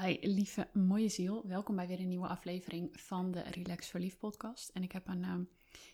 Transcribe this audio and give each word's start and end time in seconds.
Hi, 0.00 0.16
lieve 0.20 0.68
mooie 0.72 1.08
ziel. 1.08 1.46
Welkom 1.46 1.76
bij 1.76 1.86
weer 1.86 2.00
een 2.00 2.08
nieuwe 2.08 2.26
aflevering 2.26 3.00
van 3.00 3.30
de 3.30 3.40
Relax 3.40 3.88
Verliefd 3.88 4.18
podcast. 4.18 4.68
En 4.68 4.82
ik 4.82 4.92
heb 4.92 5.08
een 5.08 5.24
um, 5.24 5.48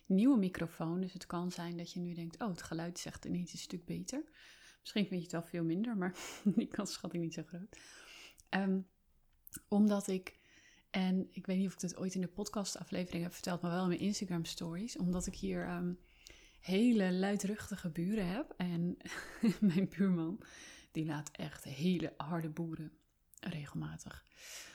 nieuwe 0.06 0.38
microfoon, 0.38 1.00
dus 1.00 1.12
het 1.12 1.26
kan 1.26 1.50
zijn 1.50 1.76
dat 1.76 1.92
je 1.92 2.00
nu 2.00 2.14
denkt, 2.14 2.42
oh, 2.42 2.48
het 2.48 2.62
geluid 2.62 2.98
zegt 2.98 3.24
ineens 3.24 3.52
een 3.52 3.58
stuk 3.58 3.84
beter. 3.84 4.24
Misschien 4.80 5.06
vind 5.06 5.14
je 5.14 5.22
het 5.22 5.32
wel 5.32 5.42
veel 5.42 5.64
minder, 5.64 5.96
maar 5.96 6.16
die 6.56 6.66
kans 6.66 6.92
schat 6.92 7.12
ik 7.12 7.20
niet 7.20 7.34
zo 7.34 7.42
groot. 7.46 7.78
Um, 8.50 8.86
omdat 9.68 10.06
ik, 10.06 10.38
en 10.90 11.28
ik 11.30 11.46
weet 11.46 11.58
niet 11.58 11.66
of 11.66 11.74
ik 11.74 11.80
het 11.80 11.96
ooit 11.96 12.14
in 12.14 12.20
de 12.20 12.28
podcastaflevering 12.28 13.22
heb 13.22 13.32
verteld, 13.32 13.60
maar 13.60 13.70
wel 13.70 13.82
in 13.82 13.88
mijn 13.88 14.00
Instagram 14.00 14.44
stories, 14.44 14.96
omdat 14.96 15.26
ik 15.26 15.34
hier 15.34 15.70
um, 15.70 15.98
hele 16.60 17.12
luidruchtige 17.12 17.90
buren 17.90 18.28
heb. 18.28 18.54
En 18.56 18.96
mijn 19.60 19.88
buurman, 19.88 20.40
die 20.92 21.06
laat 21.06 21.30
echt 21.32 21.64
hele 21.64 22.12
harde 22.16 22.50
boeren 22.50 22.92
regelmatig. 23.40 24.24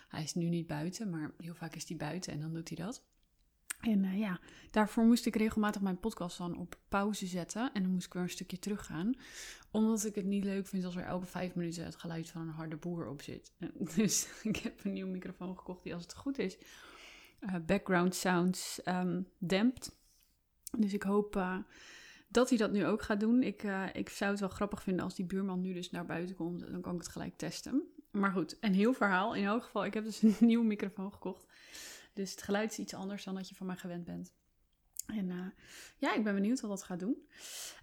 Hij 0.07 0.23
is 0.23 0.34
nu 0.34 0.50
niet 0.50 0.68
buiten, 0.68 1.10
maar 1.10 1.32
heel 1.38 1.56
vaak 1.56 1.75
is 1.75 1.88
hij 1.88 1.97
buiten 1.97 2.33
en 2.33 2.39
dan 2.39 2.54
doet 2.54 2.68
hij 2.68 2.86
dat. 2.86 3.04
En 3.82 4.04
uh, 4.04 4.19
ja, 4.19 4.39
daarvoor 4.71 5.05
moest 5.05 5.25
ik 5.25 5.36
regelmatig 5.36 5.82
mijn 5.82 6.00
podcast 6.00 6.38
dan 6.38 6.57
op 6.57 6.79
pauze 6.89 7.25
zetten. 7.25 7.74
En 7.74 7.82
dan 7.82 7.91
moest 7.91 8.05
ik 8.05 8.14
weer 8.14 8.24
een 8.24 8.29
stukje 8.29 8.60
teruggaan. 8.60 9.14
Omdat 9.71 10.05
ik 10.05 10.15
het 10.15 10.25
niet 10.25 10.43
leuk 10.43 10.68
vind 10.68 10.86
als 10.86 10.96
er 10.96 11.04
elke 11.04 11.25
vijf 11.25 11.55
minuten 11.55 11.86
het 11.86 11.96
geluid 11.96 12.29
van 12.29 12.41
een 12.41 12.54
harde 12.54 12.78
boer 12.78 13.07
op 13.07 13.21
zit. 13.21 13.52
Dus 13.96 14.28
ik 14.43 14.55
heb 14.55 14.83
een 14.83 14.93
nieuwe 14.93 15.11
microfoon 15.11 15.57
gekocht 15.57 15.83
die 15.83 15.93
als 15.93 16.04
het 16.04 16.16
goed 16.16 16.38
is 16.38 16.57
uh, 17.50 17.55
background 17.66 18.16
sounds 18.16 18.82
um, 18.86 19.27
dempt. 19.38 19.97
Dus 20.77 20.93
ik 20.93 21.04
hoop 21.04 21.36
uh, 21.36 21.57
dat 22.27 22.50
hij 22.50 22.57
dat 22.57 22.71
nu 22.71 22.86
ook 22.86 23.02
gaat 23.02 23.19
doen. 23.19 23.43
Ik, 23.43 23.64
ik 23.93 24.10
zou 24.10 24.32
het 24.32 24.39
wel 24.39 24.50
grappig 24.50 24.83
vinden 24.83 25.04
als 25.04 25.16
die 25.16 25.25
buurman 25.25 25.61
nu 25.61 25.74
dus 25.74 25.91
naar 25.91 26.05
buiten 26.05 26.36
komt. 26.36 26.71
Dan 26.71 26.82
kan 26.82 26.93
ik 26.93 27.02
het 27.02 27.10
gelijk 27.10 27.38
testen. 27.38 27.93
Maar 28.14 28.32
goed, 28.32 28.58
een 28.60 28.74
heel 28.74 28.94
verhaal. 28.94 29.36
In 29.36 29.44
elk 29.44 29.64
geval, 29.64 29.86
ik 29.86 29.94
heb 29.94 30.04
dus 30.04 30.22
een 30.24 30.36
nieuwe 30.40 30.66
microfoon 30.66 31.14
gekocht. 31.14 31.46
Dus 32.14 32.31
het 32.31 32.42
geluid 32.42 32.72
is 32.72 32.78
iets 32.78 32.94
anders 32.94 33.23
dan 33.23 33.36
dat 33.36 33.50
je 33.50 33.55
van 33.55 33.67
mij 33.67 33.75
gewend 33.75 34.05
bent. 34.05 34.33
En 35.05 35.30
uh, 35.30 35.45
ja, 35.97 36.14
ik 36.14 36.23
ben 36.23 36.33
benieuwd 36.33 36.61
wat 36.61 36.70
dat 36.70 36.83
gaat 36.83 37.00
doen. 37.00 37.28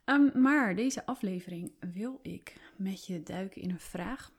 Um, 0.05 0.43
maar 0.43 0.75
deze 0.75 1.07
aflevering 1.07 1.73
wil 1.93 2.19
ik 2.23 2.61
met 2.77 3.07
je 3.07 3.23
duiken 3.23 3.63
in 3.63 3.71
een 3.71 3.81
vraag 3.81 4.33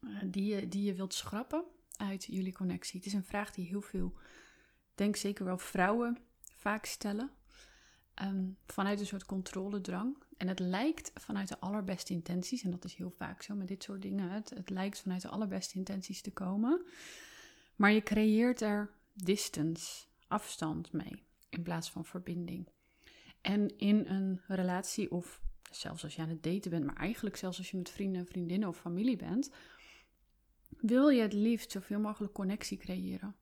uh, 0.00 0.18
die, 0.24 0.54
je, 0.54 0.68
die 0.68 0.84
je 0.84 0.94
wilt 0.94 1.14
schrappen 1.14 1.64
uit 1.96 2.24
jullie 2.24 2.52
connectie. 2.52 2.98
Het 2.98 3.06
is 3.06 3.12
een 3.12 3.24
vraag 3.24 3.50
die 3.50 3.66
heel 3.66 3.80
veel, 3.80 4.14
denk 4.94 5.16
zeker 5.16 5.44
wel 5.44 5.58
vrouwen 5.58 6.18
vaak 6.56 6.84
stellen. 6.84 7.30
Um, 8.22 8.56
vanuit 8.66 9.00
een 9.00 9.06
soort 9.06 9.24
controledrang. 9.24 10.16
En 10.36 10.48
het 10.48 10.58
lijkt 10.58 11.10
vanuit 11.14 11.48
de 11.48 11.58
allerbeste 11.58 12.12
intenties, 12.12 12.62
en 12.62 12.70
dat 12.70 12.84
is 12.84 12.94
heel 12.94 13.10
vaak 13.10 13.42
zo 13.42 13.54
met 13.54 13.68
dit 13.68 13.82
soort 13.82 14.02
dingen. 14.02 14.30
Het, 14.30 14.50
het 14.50 14.70
lijkt 14.70 15.00
vanuit 15.00 15.22
de 15.22 15.28
allerbeste 15.28 15.78
intenties 15.78 16.20
te 16.20 16.32
komen. 16.32 16.86
Maar 17.76 17.92
je 17.92 18.02
creëert 18.02 18.60
er 18.60 18.90
distance, 19.12 20.06
afstand 20.28 20.92
mee, 20.92 21.22
in 21.48 21.62
plaats 21.62 21.90
van 21.90 22.04
verbinding. 22.04 22.68
En 23.40 23.78
in 23.78 24.06
een 24.06 24.40
relatie, 24.46 25.10
of 25.10 25.42
zelfs 25.70 26.04
als 26.04 26.14
je 26.14 26.22
aan 26.22 26.28
het 26.28 26.42
daten 26.42 26.70
bent, 26.70 26.84
maar 26.84 26.96
eigenlijk 26.96 27.36
zelfs 27.36 27.58
als 27.58 27.70
je 27.70 27.76
met 27.76 27.90
vrienden, 27.90 28.26
vriendinnen 28.26 28.68
of 28.68 28.78
familie 28.78 29.16
bent, 29.16 29.50
wil 30.68 31.08
je 31.08 31.22
het 31.22 31.32
liefst 31.32 31.70
zoveel 31.70 32.00
mogelijk 32.00 32.32
connectie 32.32 32.78
creëren. 32.78 33.36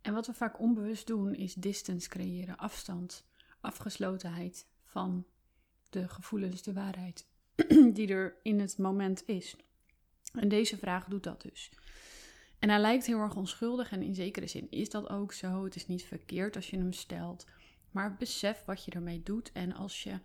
En 0.00 0.14
wat 0.14 0.26
we 0.26 0.34
vaak 0.34 0.60
onbewust 0.60 1.06
doen, 1.06 1.34
is 1.34 1.54
distance 1.54 2.08
creëren, 2.08 2.56
afstand, 2.56 3.26
afgeslotenheid 3.68 4.66
van 4.84 5.26
de 5.90 6.08
gevoelens, 6.08 6.62
de 6.62 6.72
waarheid 6.72 7.26
die 7.96 8.08
er 8.08 8.36
in 8.42 8.60
het 8.60 8.78
moment 8.78 9.22
is. 9.26 9.56
En 10.32 10.48
deze 10.48 10.76
vraag 10.76 11.04
doet 11.04 11.22
dat 11.22 11.42
dus. 11.42 11.70
En 12.58 12.68
hij 12.68 12.80
lijkt 12.80 13.06
heel 13.06 13.18
erg 13.18 13.36
onschuldig 13.36 13.92
en 13.92 14.02
in 14.02 14.14
zekere 14.14 14.46
zin 14.46 14.66
is 14.70 14.90
dat 14.90 15.08
ook 15.08 15.32
zo. 15.32 15.64
Het 15.64 15.76
is 15.76 15.86
niet 15.86 16.04
verkeerd 16.04 16.56
als 16.56 16.70
je 16.70 16.76
hem 16.76 16.92
stelt, 16.92 17.46
maar 17.90 18.16
besef 18.16 18.64
wat 18.64 18.84
je 18.84 18.90
ermee 18.90 19.22
doet. 19.22 19.52
En 19.52 19.72
als 19.72 20.02
je, 20.02 20.18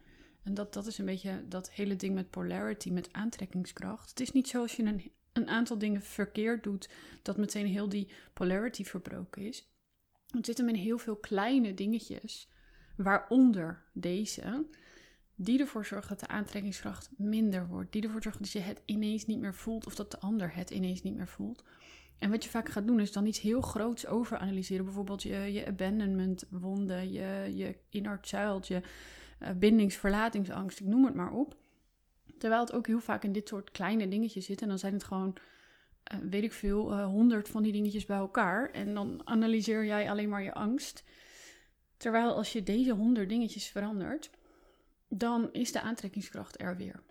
en 0.44 0.54
dat, 0.54 0.74
dat 0.74 0.86
is 0.86 0.98
een 0.98 1.06
beetje 1.06 1.48
dat 1.48 1.72
hele 1.72 1.96
ding 1.96 2.14
met 2.14 2.30
polarity, 2.30 2.90
met 2.90 3.14
aantrekkingskracht. 3.14 4.10
Het 4.10 4.20
is 4.20 4.32
niet 4.32 4.48
zo 4.48 4.62
als 4.62 4.76
je 4.76 4.84
een, 4.84 5.12
een 5.34 5.48
aantal 5.48 5.78
dingen 5.78 6.02
verkeerd 6.02 6.64
doet, 6.64 6.90
dat 7.22 7.38
meteen 7.38 7.68
heel 7.68 7.90
die 7.90 8.10
polarity 8.34 8.84
verbroken 8.84 9.42
is. 9.42 9.68
Het 10.28 10.46
zit 10.46 10.58
hem 10.58 10.70
in 10.70 10.76
heel 10.76 10.98
veel 10.98 11.16
kleine 11.16 11.74
dingetjes, 11.74 12.48
waaronder 12.96 13.84
deze, 13.94 14.66
die 15.36 15.60
ervoor 15.60 15.86
zorgen 15.86 16.10
dat 16.10 16.20
de 16.20 16.28
aantrekkingskracht 16.28 17.10
minder 17.18 17.68
wordt. 17.68 17.92
Die 17.92 18.04
ervoor 18.04 18.24
zorgen 18.24 18.42
dat 18.42 18.52
je 18.52 18.60
het 18.60 18.82
ineens 18.86 19.26
niet 19.26 19.40
meer 19.40 19.56
voelt 19.56 19.86
of 19.86 19.96
dat 19.96 20.12
de 20.12 20.20
ander 20.20 20.56
het 20.56 20.70
ineens 20.70 21.02
niet 21.02 21.16
meer 21.16 21.28
voelt. 21.28 21.64
En 22.20 22.30
wat 22.30 22.44
je 22.44 22.50
vaak 22.50 22.70
gaat 22.70 22.88
doen 22.88 23.00
is 23.00 23.12
dan 23.12 23.26
iets 23.26 23.40
heel 23.40 23.62
groots 23.62 24.08
overanalyseren. 24.08 24.86
Bijvoorbeeld 24.86 25.24
je, 25.24 25.38
je 25.38 25.66
abandonment 25.66 26.46
wonden, 26.50 27.12
je, 27.12 27.52
je 27.56 27.76
inner 27.90 28.18
child, 28.22 28.68
je 28.68 28.82
uh, 29.40 29.50
bindingsverlatingsangst, 29.56 30.80
ik 30.80 30.86
noem 30.86 31.06
het 31.06 31.14
maar 31.14 31.32
op. 31.32 31.56
Terwijl 32.38 32.62
het 32.62 32.74
ook 32.74 32.88
heel 32.88 33.00
vaak 33.00 33.24
in 33.24 33.32
dit 33.32 33.48
soort 33.48 33.72
kleine 33.72 34.08
dingetjes 34.08 34.46
zit. 34.46 34.62
En 34.62 34.68
dan 34.68 34.80
zijn 34.80 34.94
het 34.94 35.04
gewoon, 35.04 35.36
uh, 36.14 36.20
weet 36.30 36.44
ik 36.44 36.54
veel, 36.54 36.92
uh, 36.92 37.06
honderd 37.06 37.50
van 37.50 37.64
die 37.64 37.72
dingetjes 37.72 38.06
bij 38.06 38.18
elkaar. 38.18 38.70
En 38.72 38.94
dan 38.94 39.22
analyseer 39.24 39.86
jij 39.86 40.10
alleen 40.10 40.30
maar 40.30 40.44
je 40.44 40.54
angst. 40.54 41.04
Terwijl 42.04 42.36
als 42.36 42.54
je 42.54 42.64
deze 42.64 42.92
honderd 42.92 43.30
dingetjes 43.30 43.68
verandert, 43.68 44.30
dan 45.08 45.52
is 45.52 45.72
de 45.72 45.82
aantrekkingskracht 45.82 46.62
er 46.62 46.78
weer. 46.78 47.04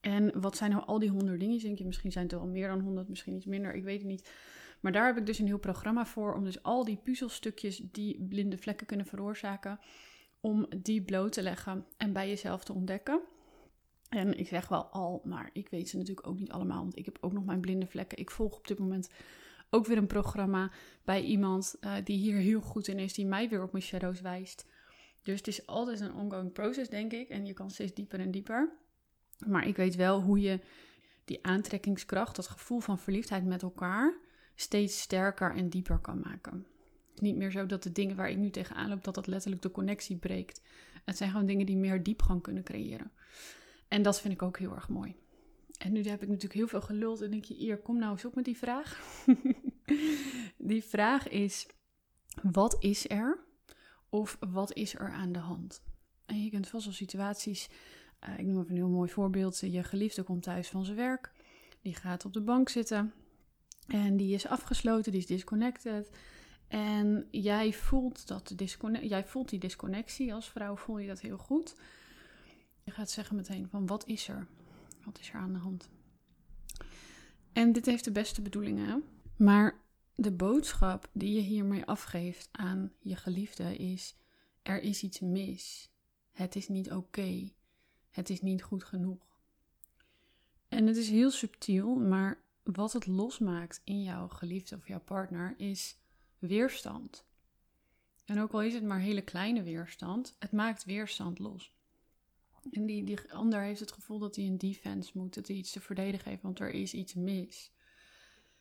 En 0.00 0.40
wat 0.40 0.56
zijn 0.56 0.70
nou 0.70 0.84
al 0.84 0.98
die 0.98 1.10
honderd 1.10 1.40
dingen? 1.40 1.58
Denk 1.58 1.78
je, 1.78 1.84
misschien 1.84 2.12
zijn 2.12 2.24
het 2.24 2.32
er 2.32 2.38
al 2.38 2.46
meer 2.46 2.68
dan 2.68 2.80
honderd, 2.80 3.08
misschien 3.08 3.34
iets 3.34 3.46
minder, 3.46 3.74
ik 3.74 3.84
weet 3.84 3.98
het 3.98 4.08
niet. 4.08 4.30
Maar 4.80 4.92
daar 4.92 5.06
heb 5.06 5.16
ik 5.16 5.26
dus 5.26 5.38
een 5.38 5.46
heel 5.46 5.58
programma 5.58 6.06
voor 6.06 6.34
om 6.34 6.44
dus 6.44 6.62
al 6.62 6.84
die 6.84 6.96
puzzelstukjes 6.96 7.82
die 7.92 8.22
blinde 8.28 8.58
vlekken 8.58 8.86
kunnen 8.86 9.06
veroorzaken, 9.06 9.78
om 10.40 10.66
die 10.76 11.02
bloot 11.02 11.32
te 11.32 11.42
leggen 11.42 11.86
en 11.96 12.12
bij 12.12 12.28
jezelf 12.28 12.64
te 12.64 12.72
ontdekken. 12.72 13.20
En 14.08 14.38
ik 14.38 14.48
zeg 14.48 14.68
wel 14.68 14.84
al, 14.84 15.20
maar 15.24 15.50
ik 15.52 15.68
weet 15.68 15.88
ze 15.88 15.96
natuurlijk 15.96 16.26
ook 16.26 16.38
niet 16.38 16.50
allemaal, 16.50 16.82
want 16.82 16.98
ik 16.98 17.04
heb 17.04 17.18
ook 17.20 17.32
nog 17.32 17.44
mijn 17.44 17.60
blinde 17.60 17.86
vlekken. 17.86 18.18
Ik 18.18 18.30
volg 18.30 18.56
op 18.56 18.66
dit 18.66 18.78
moment 18.78 19.08
ook 19.70 19.86
weer 19.86 19.96
een 19.96 20.06
programma 20.06 20.70
bij 21.04 21.22
iemand 21.22 21.76
uh, 21.80 21.94
die 22.04 22.18
hier 22.18 22.36
heel 22.36 22.60
goed 22.60 22.88
in 22.88 22.98
is, 22.98 23.14
die 23.14 23.26
mij 23.26 23.48
weer 23.48 23.62
op 23.62 23.72
mijn 23.72 23.84
shadows 23.84 24.20
wijst. 24.20 24.66
Dus 25.22 25.38
het 25.38 25.48
is 25.48 25.66
altijd 25.66 26.00
een 26.00 26.14
ongoing 26.14 26.52
process, 26.52 26.88
denk 26.88 27.12
ik. 27.12 27.28
En 27.28 27.46
je 27.46 27.52
kan 27.52 27.70
steeds 27.70 27.94
dieper 27.94 28.20
en 28.20 28.30
dieper. 28.30 28.72
Maar 29.46 29.66
ik 29.66 29.76
weet 29.76 29.94
wel 29.94 30.22
hoe 30.22 30.40
je 30.40 30.60
die 31.24 31.46
aantrekkingskracht, 31.46 32.36
dat 32.36 32.46
gevoel 32.46 32.80
van 32.80 32.98
verliefdheid 32.98 33.44
met 33.44 33.62
elkaar, 33.62 34.18
steeds 34.54 35.00
sterker 35.00 35.54
en 35.54 35.68
dieper 35.68 35.98
kan 35.98 36.20
maken. 36.20 36.66
Het 37.08 37.14
is 37.14 37.20
niet 37.20 37.36
meer 37.36 37.50
zo 37.50 37.66
dat 37.66 37.82
de 37.82 37.92
dingen 37.92 38.16
waar 38.16 38.30
ik 38.30 38.36
nu 38.36 38.50
tegenaan 38.50 38.88
loop, 38.88 39.04
dat 39.04 39.14
dat 39.14 39.26
letterlijk 39.26 39.62
de 39.62 39.70
connectie 39.70 40.16
breekt. 40.16 40.62
Het 41.04 41.16
zijn 41.16 41.30
gewoon 41.30 41.46
dingen 41.46 41.66
die 41.66 41.76
meer 41.76 42.02
diepgang 42.02 42.42
kunnen 42.42 42.62
creëren. 42.62 43.10
En 43.88 44.02
dat 44.02 44.20
vind 44.20 44.34
ik 44.34 44.42
ook 44.42 44.58
heel 44.58 44.74
erg 44.74 44.88
mooi. 44.88 45.16
En 45.78 45.92
nu 45.92 46.02
heb 46.02 46.22
ik 46.22 46.28
natuurlijk 46.28 46.54
heel 46.54 46.68
veel 46.68 46.80
geluld 46.80 47.20
en 47.20 47.30
denk 47.30 47.44
je, 47.44 47.54
hier, 47.54 47.78
kom 47.78 47.98
nou 47.98 48.12
eens 48.12 48.24
op 48.24 48.34
met 48.34 48.44
die 48.44 48.56
vraag. 48.56 49.00
die 50.58 50.84
vraag 50.84 51.28
is, 51.28 51.66
wat 52.42 52.76
is 52.78 53.08
er? 53.08 53.44
Of 54.08 54.38
wat 54.40 54.72
is 54.72 54.94
er 54.94 55.10
aan 55.10 55.32
de 55.32 55.38
hand? 55.38 55.82
En 56.26 56.44
je 56.44 56.50
kent 56.50 56.68
vast 56.68 56.84
wel 56.84 56.94
situaties 56.94 57.68
uh, 58.28 58.38
ik 58.38 58.46
noem 58.46 58.58
even 58.60 58.70
een 58.70 58.76
heel 58.76 58.88
mooi 58.88 59.10
voorbeeld. 59.10 59.58
Je 59.58 59.82
geliefde 59.82 60.22
komt 60.22 60.42
thuis 60.42 60.68
van 60.68 60.84
zijn 60.84 60.96
werk. 60.96 61.32
Die 61.80 61.94
gaat 61.94 62.24
op 62.24 62.32
de 62.32 62.40
bank 62.40 62.68
zitten. 62.68 63.12
En 63.86 64.16
die 64.16 64.34
is 64.34 64.46
afgesloten, 64.46 65.12
die 65.12 65.20
is 65.20 65.26
disconnected. 65.26 66.10
En 66.68 67.28
jij 67.30 67.72
voelt, 67.72 68.28
dat 68.28 68.54
jij 69.00 69.24
voelt 69.24 69.48
die 69.48 69.58
disconnectie. 69.58 70.34
Als 70.34 70.48
vrouw 70.48 70.76
voel 70.76 70.98
je 70.98 71.08
dat 71.08 71.20
heel 71.20 71.38
goed. 71.38 71.76
Je 72.84 72.90
gaat 72.90 73.10
zeggen 73.10 73.36
meteen 73.36 73.68
van 73.68 73.86
wat 73.86 74.06
is 74.06 74.28
er? 74.28 74.46
Wat 75.06 75.18
is 75.18 75.28
er 75.28 75.40
aan 75.40 75.52
de 75.52 75.58
hand? 75.58 75.88
En 77.52 77.72
dit 77.72 77.86
heeft 77.86 78.04
de 78.04 78.12
beste 78.12 78.42
bedoelingen. 78.42 79.04
Maar 79.36 79.80
de 80.14 80.32
boodschap 80.32 81.10
die 81.12 81.34
je 81.34 81.40
hiermee 81.40 81.84
afgeeft 81.84 82.48
aan 82.52 82.92
je 82.98 83.16
geliefde 83.16 83.76
is: 83.76 84.16
er 84.62 84.82
is 84.82 85.02
iets 85.02 85.20
mis. 85.20 85.90
Het 86.32 86.56
is 86.56 86.68
niet 86.68 86.92
oké 86.92 87.50
het 88.16 88.30
is 88.30 88.40
niet 88.40 88.62
goed 88.62 88.84
genoeg. 88.84 89.40
En 90.68 90.86
het 90.86 90.96
is 90.96 91.08
heel 91.08 91.30
subtiel, 91.30 91.94
maar 91.94 92.42
wat 92.62 92.92
het 92.92 93.06
losmaakt 93.06 93.80
in 93.84 94.02
jouw 94.02 94.28
geliefde 94.28 94.76
of 94.76 94.88
jouw 94.88 95.00
partner 95.00 95.54
is 95.56 95.98
weerstand. 96.38 97.24
En 98.24 98.40
ook 98.40 98.52
al 98.52 98.62
is 98.62 98.74
het 98.74 98.84
maar 98.84 99.00
hele 99.00 99.22
kleine 99.22 99.62
weerstand, 99.62 100.36
het 100.38 100.52
maakt 100.52 100.84
weerstand 100.84 101.38
los. 101.38 101.75
En 102.70 102.86
die, 102.86 103.04
die 103.04 103.32
ander 103.32 103.62
heeft 103.62 103.80
het 103.80 103.92
gevoel 103.92 104.18
dat 104.18 104.36
hij 104.36 104.44
een 104.44 104.58
defense 104.58 105.10
moet, 105.14 105.34
dat 105.34 105.46
hij 105.46 105.56
iets 105.56 105.72
te 105.72 105.80
verdedigen 105.80 106.30
heeft, 106.30 106.42
want 106.42 106.60
er 106.60 106.70
is 106.70 106.94
iets 106.94 107.14
mis. 107.14 107.72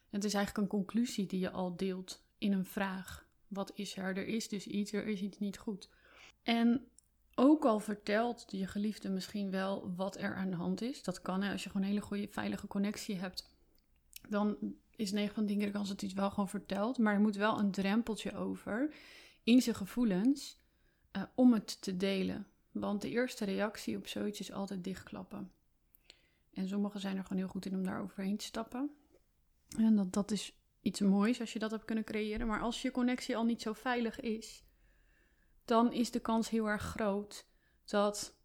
En 0.09 0.21
het 0.21 0.23
is 0.23 0.33
eigenlijk 0.33 0.63
een 0.63 0.79
conclusie 0.79 1.25
die 1.25 1.39
je 1.39 1.51
al 1.51 1.75
deelt 1.75 2.23
in 2.37 2.53
een 2.53 2.65
vraag. 2.65 3.27
Wat 3.47 3.71
is 3.75 3.97
er? 3.97 4.17
Er 4.17 4.27
is 4.27 4.47
dus 4.47 4.67
iets, 4.67 4.91
er 4.91 5.07
is 5.07 5.21
iets 5.21 5.39
niet 5.39 5.57
goed. 5.57 5.89
En 6.43 6.87
ook 7.35 7.65
al 7.65 7.79
vertelt 7.79 8.45
je 8.47 8.67
geliefde 8.67 9.09
misschien 9.09 9.51
wel 9.51 9.95
wat 9.95 10.17
er 10.17 10.35
aan 10.35 10.49
de 10.49 10.55
hand 10.55 10.81
is. 10.81 11.03
Dat 11.03 11.21
kan 11.21 11.41
hè, 11.41 11.51
als 11.51 11.63
je 11.63 11.69
gewoon 11.69 11.83
een 11.83 11.93
hele 11.93 12.05
goede 12.05 12.27
veilige 12.29 12.67
connectie 12.67 13.15
hebt. 13.15 13.49
dan 14.29 14.57
is 14.95 15.11
9 15.11 15.35
van 15.35 15.45
10 15.45 15.57
keer 15.57 15.65
de 15.65 15.71
kans 15.71 15.87
dat 15.87 15.99
hij 15.99 16.09
het 16.09 16.19
wel 16.19 16.29
gewoon 16.29 16.49
vertelt. 16.49 16.97
Maar 16.97 17.13
er 17.13 17.19
moet 17.19 17.35
wel 17.35 17.59
een 17.59 17.71
drempeltje 17.71 18.35
over 18.35 18.93
in 19.43 19.61
zijn 19.61 19.75
gevoelens 19.75 20.59
uh, 21.11 21.23
om 21.35 21.53
het 21.53 21.81
te 21.81 21.97
delen. 21.97 22.47
Want 22.79 23.01
de 23.01 23.09
eerste 23.09 23.45
reactie 23.45 23.97
op 23.97 24.07
zoiets 24.07 24.39
is 24.39 24.51
altijd 24.51 24.83
dichtklappen. 24.83 25.51
En 26.53 26.67
sommigen 26.67 26.99
zijn 26.99 27.17
er 27.17 27.23
gewoon 27.23 27.37
heel 27.37 27.47
goed 27.47 27.65
in 27.65 27.73
om 27.73 27.83
daar 27.83 28.01
overheen 28.01 28.37
te 28.37 28.45
stappen. 28.45 28.95
En 29.77 29.95
dat, 29.95 30.13
dat 30.13 30.31
is 30.31 30.53
iets 30.81 30.99
moois 30.99 31.39
als 31.39 31.53
je 31.53 31.59
dat 31.59 31.71
hebt 31.71 31.85
kunnen 31.85 32.03
creëren. 32.03 32.47
Maar 32.47 32.61
als 32.61 32.81
je 32.81 32.91
connectie 32.91 33.37
al 33.37 33.45
niet 33.45 33.61
zo 33.61 33.73
veilig 33.73 34.19
is, 34.19 34.63
dan 35.65 35.93
is 35.93 36.11
de 36.11 36.19
kans 36.19 36.49
heel 36.49 36.69
erg 36.69 36.81
groot 36.81 37.45
dat 37.85 38.35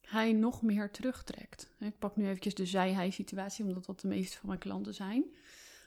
hij 0.00 0.32
nog 0.32 0.62
meer 0.62 0.90
terugtrekt. 0.90 1.70
Ik 1.78 1.98
pak 1.98 2.16
nu 2.16 2.26
eventjes 2.26 2.54
de 2.54 2.66
zij-hij 2.66 3.10
situatie, 3.10 3.64
omdat 3.64 3.84
dat 3.84 4.00
de 4.00 4.08
meeste 4.08 4.38
van 4.38 4.48
mijn 4.48 4.60
klanten 4.60 4.94
zijn. 4.94 5.24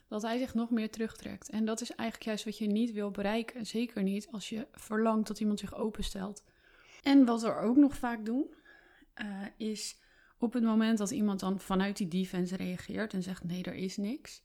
Dat 0.08 0.22
hij 0.22 0.38
zich 0.38 0.54
nog 0.54 0.70
meer 0.70 0.92
terugtrekt. 0.92 1.50
En 1.50 1.66
dat 1.66 1.82
is 1.82 1.92
eigenlijk 1.92 2.30
juist 2.30 2.46
wat 2.46 2.58
je 2.58 2.68
niet 2.68 2.92
wil 2.92 3.12
bereiken. 3.12 3.66
Zeker 3.66 4.04
niet 4.04 4.28
als 4.32 4.50
je 4.50 4.68
verlangt 4.72 5.28
dat 5.28 5.40
iemand 5.40 5.60
zich 5.60 5.76
openstelt. 5.76 6.44
En 7.04 7.26
wat 7.26 7.42
we 7.42 7.56
ook 7.56 7.76
nog 7.76 7.96
vaak 7.96 8.26
doen, 8.26 8.54
uh, 9.16 9.46
is 9.58 9.98
op 10.38 10.54
het 10.54 10.64
moment 10.64 10.98
dat 10.98 11.12
iemand 11.12 11.40
dan 11.40 11.60
vanuit 11.60 11.98
die 11.98 12.08
defense 12.08 12.56
reageert 12.56 13.14
en 13.14 13.24
zegt 13.24 13.44
nee, 13.44 13.64
er 13.64 13.76
is 13.76 13.98
niks, 13.98 14.44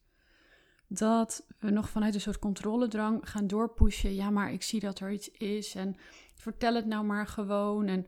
dat 0.88 1.46
we 1.58 1.70
nog 1.70 1.88
vanuit 1.88 2.14
een 2.14 2.20
soort 2.20 2.38
controledrang 2.38 3.30
gaan 3.30 3.46
doorpushen. 3.46 4.14
Ja, 4.14 4.30
maar 4.30 4.52
ik 4.52 4.62
zie 4.62 4.80
dat 4.80 5.00
er 5.00 5.12
iets 5.12 5.30
is 5.30 5.74
en 5.74 5.96
vertel 6.34 6.74
het 6.74 6.86
nou 6.86 7.04
maar 7.04 7.26
gewoon. 7.26 7.86
En, 7.86 8.06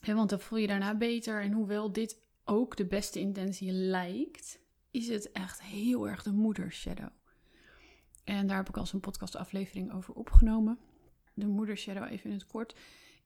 hè, 0.00 0.14
want 0.14 0.30
dan 0.30 0.40
voel 0.40 0.58
je 0.58 0.66
daarna 0.66 0.96
beter. 0.96 1.42
En 1.42 1.52
hoewel 1.52 1.92
dit 1.92 2.20
ook 2.44 2.76
de 2.76 2.86
beste 2.86 3.20
intentie 3.20 3.72
lijkt, 3.72 4.60
is 4.90 5.08
het 5.08 5.32
echt 5.32 5.62
heel 5.62 6.08
erg 6.08 6.22
de 6.22 6.32
moedershadow. 6.32 7.10
En 8.24 8.46
daar 8.46 8.56
heb 8.56 8.68
ik 8.68 8.76
al 8.76 8.86
een 8.92 9.00
podcastaflevering 9.00 9.92
over 9.92 10.14
opgenomen. 10.14 10.78
De 11.34 11.46
moedershadow, 11.46 12.12
even 12.12 12.30
in 12.30 12.36
het 12.36 12.46
kort, 12.46 12.74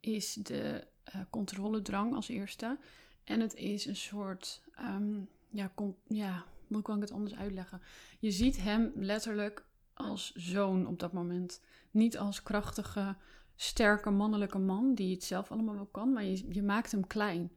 is 0.03 0.35
de 0.35 0.87
uh, 1.15 1.21
controledrang 1.31 2.15
als 2.15 2.29
eerste. 2.29 2.79
En 3.25 3.41
het 3.41 3.55
is 3.55 3.87
een 3.87 3.97
soort, 3.97 4.63
um, 4.81 5.29
ja, 5.51 5.73
ja, 6.07 6.45
hoe 6.67 6.83
kan 6.83 6.97
ik 6.97 7.03
het 7.03 7.13
anders 7.13 7.35
uitleggen? 7.35 7.81
Je 8.19 8.31
ziet 8.31 8.63
hem 8.63 8.93
letterlijk 8.95 9.65
als 9.95 10.33
zoon 10.35 10.87
op 10.87 10.99
dat 10.99 11.13
moment. 11.13 11.61
Niet 11.91 12.19
als 12.19 12.43
krachtige, 12.43 13.17
sterke 13.57 14.11
mannelijke 14.11 14.59
man 14.59 14.95
die 14.95 15.15
het 15.15 15.25
zelf 15.25 15.51
allemaal 15.51 15.75
wel 15.75 15.87
kan, 15.87 16.13
maar 16.13 16.25
je, 16.25 16.55
je 16.55 16.63
maakt 16.63 16.93
hem 16.93 17.07
klein. 17.07 17.53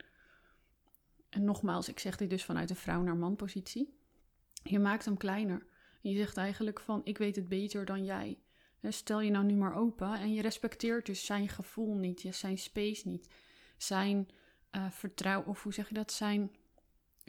En 1.29 1.43
nogmaals, 1.43 1.89
ik 1.89 1.99
zeg 1.99 2.17
dit 2.17 2.29
dus 2.29 2.45
vanuit 2.45 2.67
de 2.67 2.75
vrouw 2.75 3.01
naar 3.01 3.17
man 3.17 3.35
positie. 3.35 3.97
Je 4.63 4.79
maakt 4.79 5.05
hem 5.05 5.17
kleiner. 5.17 5.65
je 6.01 6.17
zegt 6.17 6.37
eigenlijk 6.37 6.79
van, 6.79 7.01
ik 7.03 7.17
weet 7.17 7.35
het 7.35 7.47
beter 7.47 7.85
dan 7.85 8.05
jij. 8.05 8.37
Stel 8.93 9.21
je 9.21 9.31
nou 9.31 9.45
nu 9.45 9.55
maar 9.55 9.75
open 9.75 10.13
en 10.13 10.33
je 10.33 10.41
respecteert 10.41 11.05
dus 11.05 11.25
zijn 11.25 11.49
gevoel 11.49 11.95
niet, 11.95 12.25
zijn 12.29 12.57
space 12.57 13.07
niet, 13.07 13.27
zijn 13.77 14.27
uh, 14.71 14.89
vertrouwen, 14.89 15.47
of 15.47 15.63
hoe 15.63 15.73
zeg 15.73 15.87
je 15.87 15.93
dat, 15.93 16.11
zijn 16.11 16.51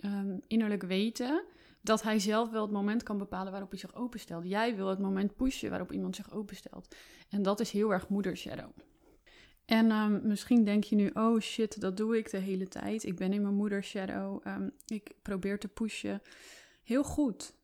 um, 0.05 0.41
innerlijk 0.47 0.82
weten 0.82 1.44
dat 1.81 2.03
hij 2.03 2.19
zelf 2.19 2.50
wel 2.50 2.62
het 2.62 2.73
moment 2.73 3.03
kan 3.03 3.19
bepalen 3.19 3.53
waarop 3.53 3.70
hij 3.70 3.79
zich 3.79 3.94
openstelt. 3.94 4.49
Jij 4.49 4.76
wil 4.76 4.88
het 4.88 4.99
moment 4.99 5.37
pushen 5.37 5.70
waarop 5.70 5.93
iemand 5.93 6.17
zich 6.17 6.32
openstelt. 6.32 6.94
En 7.29 7.43
dat 7.43 7.61
is 7.61 7.70
heel 7.70 7.93
erg 7.93 8.08
moedershadow. 8.08 8.70
En 9.64 9.91
um, 9.91 10.20
misschien 10.26 10.64
denk 10.64 10.85
je 10.85 10.97
nu, 10.97 11.11
oh 11.14 11.41
shit, 11.41 11.81
dat 11.81 11.97
doe 11.97 12.17
ik 12.17 12.31
de 12.31 12.38
hele 12.38 12.69
tijd. 12.69 13.05
Ik 13.05 13.17
ben 13.17 13.32
in 13.32 13.43
mijn 13.43 13.55
moedershadow. 13.55 14.47
Um, 14.47 14.73
ik 14.87 15.14
probeer 15.23 15.58
te 15.58 15.69
pushen. 15.69 16.23
Heel 16.82 17.05
goed. 17.05 17.55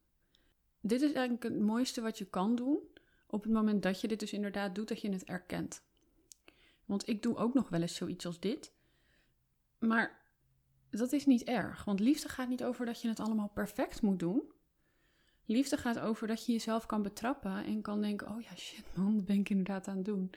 Dit 0.81 1.03
is 1.03 1.12
eigenlijk 1.12 1.43
het 1.43 1.59
mooiste 1.59 2.00
wat 2.00 2.19
je 2.19 2.25
kan 2.25 2.55
doen. 2.55 2.79
Op 3.32 3.43
het 3.43 3.52
moment 3.52 3.82
dat 3.82 4.00
je 4.00 4.08
dit 4.08 4.20
dus 4.20 4.32
inderdaad 4.32 4.75
doet, 4.75 4.88
dat 4.88 5.00
je 5.00 5.11
het 5.11 5.25
erkent. 5.25 5.82
Want 6.84 7.08
ik 7.08 7.23
doe 7.23 7.37
ook 7.37 7.55
nog 7.55 7.69
wel 7.69 7.81
eens 7.81 7.94
zoiets 7.94 8.26
als 8.26 8.40
dit. 8.40 8.73
Maar 9.79 10.23
dat 10.90 11.12
is 11.12 11.26
niet 11.26 11.43
erg. 11.43 11.84
Want 11.84 12.00
liefde 12.00 12.29
gaat 12.29 12.49
niet 12.49 12.64
over 12.64 12.87
dat 12.87 13.02
je 13.02 13.08
het 13.08 13.20
allemaal 13.20 13.49
perfect 13.49 14.02
moet 14.02 14.19
doen. 14.19 14.43
Liefde 15.44 15.76
gaat 15.76 15.99
over 15.99 16.26
dat 16.26 16.46
je 16.46 16.52
jezelf 16.52 16.87
kan 16.87 17.02
betrappen 17.02 17.64
en 17.64 17.82
kan 17.82 18.00
denken: 18.00 18.29
oh 18.29 18.40
ja, 18.40 18.56
shit 18.56 18.84
man, 18.96 19.17
dat 19.17 19.25
ben 19.25 19.38
ik 19.38 19.50
inderdaad 19.50 19.88
aan 19.88 19.96
het 19.96 20.05
doen. 20.05 20.31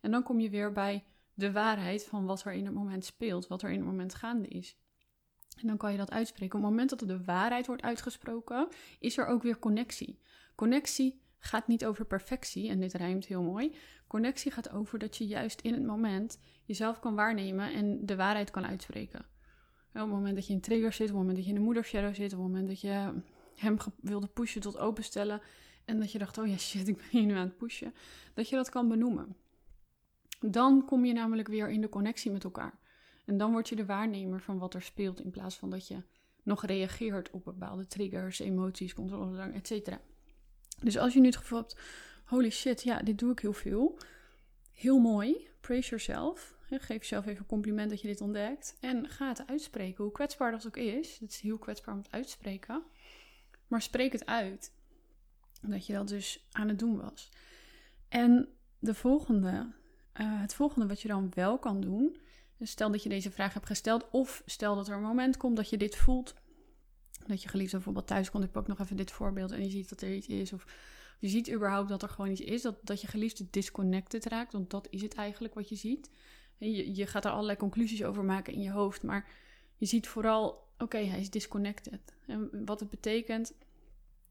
En 0.00 0.10
dan 0.10 0.22
kom 0.22 0.40
je 0.40 0.50
weer 0.50 0.72
bij 0.72 1.04
de 1.34 1.52
waarheid 1.52 2.04
van 2.04 2.26
wat 2.26 2.44
er 2.44 2.52
in 2.52 2.64
het 2.64 2.74
moment 2.74 3.04
speelt, 3.04 3.46
wat 3.46 3.62
er 3.62 3.70
in 3.70 3.78
het 3.78 3.86
moment 3.86 4.14
gaande 4.14 4.48
is. 4.48 4.76
En 5.60 5.66
dan 5.66 5.76
kan 5.76 5.92
je 5.92 5.98
dat 5.98 6.10
uitspreken. 6.10 6.58
Op 6.58 6.64
het 6.64 6.70
moment 6.70 6.90
dat 6.90 7.00
er 7.00 7.06
de 7.06 7.24
waarheid 7.24 7.66
wordt 7.66 7.82
uitgesproken, 7.82 8.68
is 8.98 9.18
er 9.18 9.26
ook 9.26 9.42
weer 9.42 9.58
connectie. 9.58 10.20
Connectie 10.54 11.28
gaat 11.40 11.68
niet 11.68 11.84
over 11.84 12.04
perfectie, 12.04 12.68
en 12.68 12.80
dit 12.80 12.92
rijmt 12.92 13.26
heel 13.26 13.42
mooi. 13.42 13.74
Connectie 14.06 14.52
gaat 14.52 14.70
over 14.70 14.98
dat 14.98 15.16
je 15.16 15.26
juist 15.26 15.60
in 15.60 15.72
het 15.72 15.84
moment 15.84 16.38
jezelf 16.64 17.00
kan 17.00 17.14
waarnemen 17.14 17.72
en 17.72 18.06
de 18.06 18.16
waarheid 18.16 18.50
kan 18.50 18.66
uitspreken. 18.66 19.20
Op 19.92 20.00
het 20.00 20.08
moment 20.08 20.34
dat 20.34 20.46
je 20.46 20.52
in 20.52 20.60
trigger 20.60 20.92
zit, 20.92 21.00
op 21.00 21.06
het 21.06 21.16
moment 21.16 21.36
dat 21.36 21.44
je 21.44 21.50
in 21.50 21.58
de 21.58 21.64
moedershadow 21.64 22.14
zit, 22.14 22.32
op 22.32 22.38
het 22.38 22.48
moment 22.48 22.68
dat 22.68 22.80
je 22.80 23.12
hem 23.54 23.76
wilde 24.00 24.26
pushen 24.26 24.60
tot 24.60 24.78
openstellen 24.78 25.40
en 25.84 26.00
dat 26.00 26.12
je 26.12 26.18
dacht, 26.18 26.38
oh 26.38 26.46
ja 26.46 26.56
shit, 26.56 26.88
ik 26.92 26.96
ben 26.96 27.06
hier 27.10 27.22
nu 27.22 27.34
aan 27.34 27.46
het 27.46 27.56
pushen, 27.56 27.94
dat 28.34 28.48
je 28.48 28.56
dat 28.56 28.68
kan 28.68 28.88
benoemen. 28.88 29.36
Dan 30.40 30.84
kom 30.84 31.04
je 31.04 31.12
namelijk 31.12 31.48
weer 31.48 31.70
in 31.70 31.80
de 31.80 31.88
connectie 31.88 32.30
met 32.30 32.44
elkaar. 32.44 32.78
En 33.24 33.36
dan 33.36 33.52
word 33.52 33.68
je 33.68 33.76
de 33.76 33.86
waarnemer 33.86 34.40
van 34.40 34.58
wat 34.58 34.74
er 34.74 34.82
speelt 34.82 35.20
in 35.20 35.30
plaats 35.30 35.56
van 35.56 35.70
dat 35.70 35.88
je 35.88 36.02
nog 36.42 36.64
reageert 36.64 37.30
op 37.30 37.44
bepaalde 37.44 37.86
triggers, 37.86 38.38
emoties, 38.38 38.94
controledrang, 38.94 39.54
etc. 39.54 39.96
Dus 40.80 40.98
als 40.98 41.12
je 41.12 41.20
nu 41.20 41.26
het 41.26 41.36
gevoel 41.36 41.58
hebt, 41.58 41.76
holy 42.24 42.50
shit, 42.50 42.82
ja, 42.82 42.98
dit 43.02 43.18
doe 43.18 43.32
ik 43.32 43.38
heel 43.38 43.52
veel. 43.52 43.98
Heel 44.72 44.98
mooi, 44.98 45.48
praise 45.60 45.88
yourself. 45.88 46.58
Geef 46.78 47.00
jezelf 47.00 47.26
even 47.26 47.40
een 47.40 47.46
compliment 47.46 47.90
dat 47.90 48.00
je 48.00 48.08
dit 48.08 48.20
ontdekt. 48.20 48.76
En 48.80 49.08
ga 49.08 49.28
het 49.28 49.46
uitspreken, 49.46 50.04
hoe 50.04 50.12
kwetsbaar 50.12 50.50
dat 50.50 50.66
ook 50.66 50.76
is. 50.76 51.18
Het 51.18 51.30
is 51.30 51.40
heel 51.40 51.58
kwetsbaar 51.58 51.94
om 51.94 52.00
het 52.00 52.12
uitspreken. 52.12 52.82
Maar 53.66 53.82
spreek 53.82 54.12
het 54.12 54.26
uit. 54.26 54.72
Dat 55.62 55.86
je 55.86 55.92
dat 55.92 56.08
dus 56.08 56.46
aan 56.52 56.68
het 56.68 56.78
doen 56.78 57.00
was. 57.00 57.30
En 58.08 58.48
de 58.78 58.94
volgende, 58.94 59.50
uh, 59.50 60.40
het 60.40 60.54
volgende 60.54 60.86
wat 60.86 61.00
je 61.00 61.08
dan 61.08 61.30
wel 61.34 61.58
kan 61.58 61.80
doen. 61.80 62.16
Dus 62.56 62.70
stel 62.70 62.90
dat 62.90 63.02
je 63.02 63.08
deze 63.08 63.30
vraag 63.30 63.54
hebt 63.54 63.66
gesteld. 63.66 64.10
Of 64.10 64.42
stel 64.46 64.74
dat 64.74 64.88
er 64.88 64.94
een 64.94 65.02
moment 65.02 65.36
komt 65.36 65.56
dat 65.56 65.70
je 65.70 65.76
dit 65.76 65.96
voelt. 65.96 66.34
Dat 67.26 67.42
je 67.42 67.48
geliefde 67.48 67.76
bijvoorbeeld 67.76 68.06
thuis 68.06 68.30
komt. 68.30 68.44
Ik 68.44 68.50
pak 68.50 68.66
nog 68.66 68.78
even 68.78 68.96
dit 68.96 69.10
voorbeeld. 69.10 69.50
En 69.50 69.64
je 69.64 69.70
ziet 69.70 69.88
dat 69.88 70.00
er 70.00 70.14
iets 70.14 70.26
is. 70.26 70.52
Of 70.52 70.66
je 71.18 71.28
ziet 71.28 71.50
überhaupt 71.50 71.88
dat 71.88 72.02
er 72.02 72.08
gewoon 72.08 72.30
iets 72.30 72.40
is. 72.40 72.62
Dat, 72.62 72.76
dat 72.82 73.00
je 73.00 73.06
geliefde 73.06 73.46
disconnected 73.50 74.24
raakt. 74.24 74.52
Want 74.52 74.70
dat 74.70 74.86
is 74.90 75.02
het 75.02 75.14
eigenlijk 75.14 75.54
wat 75.54 75.68
je 75.68 75.76
ziet. 75.76 76.10
Je, 76.66 76.94
je 76.94 77.06
gaat 77.06 77.24
er 77.24 77.30
allerlei 77.30 77.58
conclusies 77.58 78.04
over 78.04 78.24
maken 78.24 78.52
in 78.52 78.62
je 78.62 78.70
hoofd, 78.70 79.02
maar 79.02 79.28
je 79.76 79.86
ziet 79.86 80.08
vooral, 80.08 80.68
oké, 80.78 80.98
hij 80.98 81.20
is 81.20 81.30
disconnected. 81.30 82.00
En 82.26 82.64
wat 82.64 82.80
het 82.80 82.90
betekent, 82.90 83.54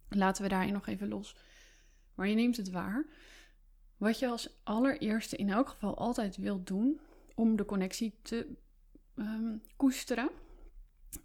laten 0.09 0.43
we 0.43 0.49
daarin 0.49 0.73
nog 0.73 0.87
even 0.87 1.07
los. 1.07 1.35
Maar 2.15 2.27
je 2.27 2.35
neemt 2.35 2.57
het 2.57 2.69
waar. 2.69 3.05
Wat 3.97 4.19
je 4.19 4.27
als 4.27 4.49
allereerste 4.63 5.37
in 5.37 5.49
elk 5.49 5.69
geval 5.69 5.97
altijd 5.97 6.37
wilt 6.37 6.67
doen 6.67 6.99
om 7.35 7.55
de 7.55 7.65
connectie 7.65 8.13
te 8.21 8.47
ehm, 9.15 9.57
koesteren, 9.75 10.29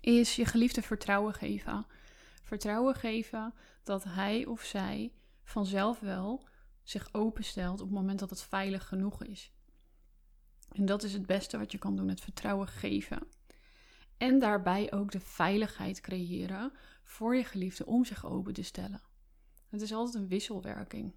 is 0.01 0.37
je 0.37 0.45
geliefde 0.45 0.83
vertrouwen 0.83 1.35
geven. 1.35 1.87
Vertrouwen 2.43 2.95
geven 2.95 3.55
dat 3.83 4.05
hij 4.05 4.47
of 4.47 4.63
zij 4.63 5.13
vanzelf 5.43 6.01
wel 6.01 6.49
zich 6.83 7.15
openstelt 7.15 7.81
op 7.81 7.87
het 7.87 7.97
moment 7.97 8.19
dat 8.19 8.31
het 8.31 8.43
veilig 8.43 8.89
genoeg 8.89 9.25
is. 9.25 9.53
En 10.73 10.85
dat 10.85 11.03
is 11.03 11.13
het 11.13 11.27
beste 11.27 11.59
wat 11.59 11.73
je 11.73 11.79
kan 11.79 11.97
doen: 11.97 12.09
het 12.09 12.21
vertrouwen 12.21 12.69
geven. 12.69 13.19
En 14.17 14.39
daarbij 14.39 14.93
ook 14.93 15.13
de 15.13 15.21
veiligheid 15.21 16.01
creëren 16.01 16.73
voor 17.03 17.37
je 17.37 17.45
geliefde 17.45 17.87
om 17.87 18.05
zich 18.05 18.27
open 18.27 18.53
te 18.53 18.63
stellen. 18.63 19.01
Het 19.69 19.81
is 19.81 19.93
altijd 19.93 20.15
een 20.15 20.29
wisselwerking. 20.29 21.15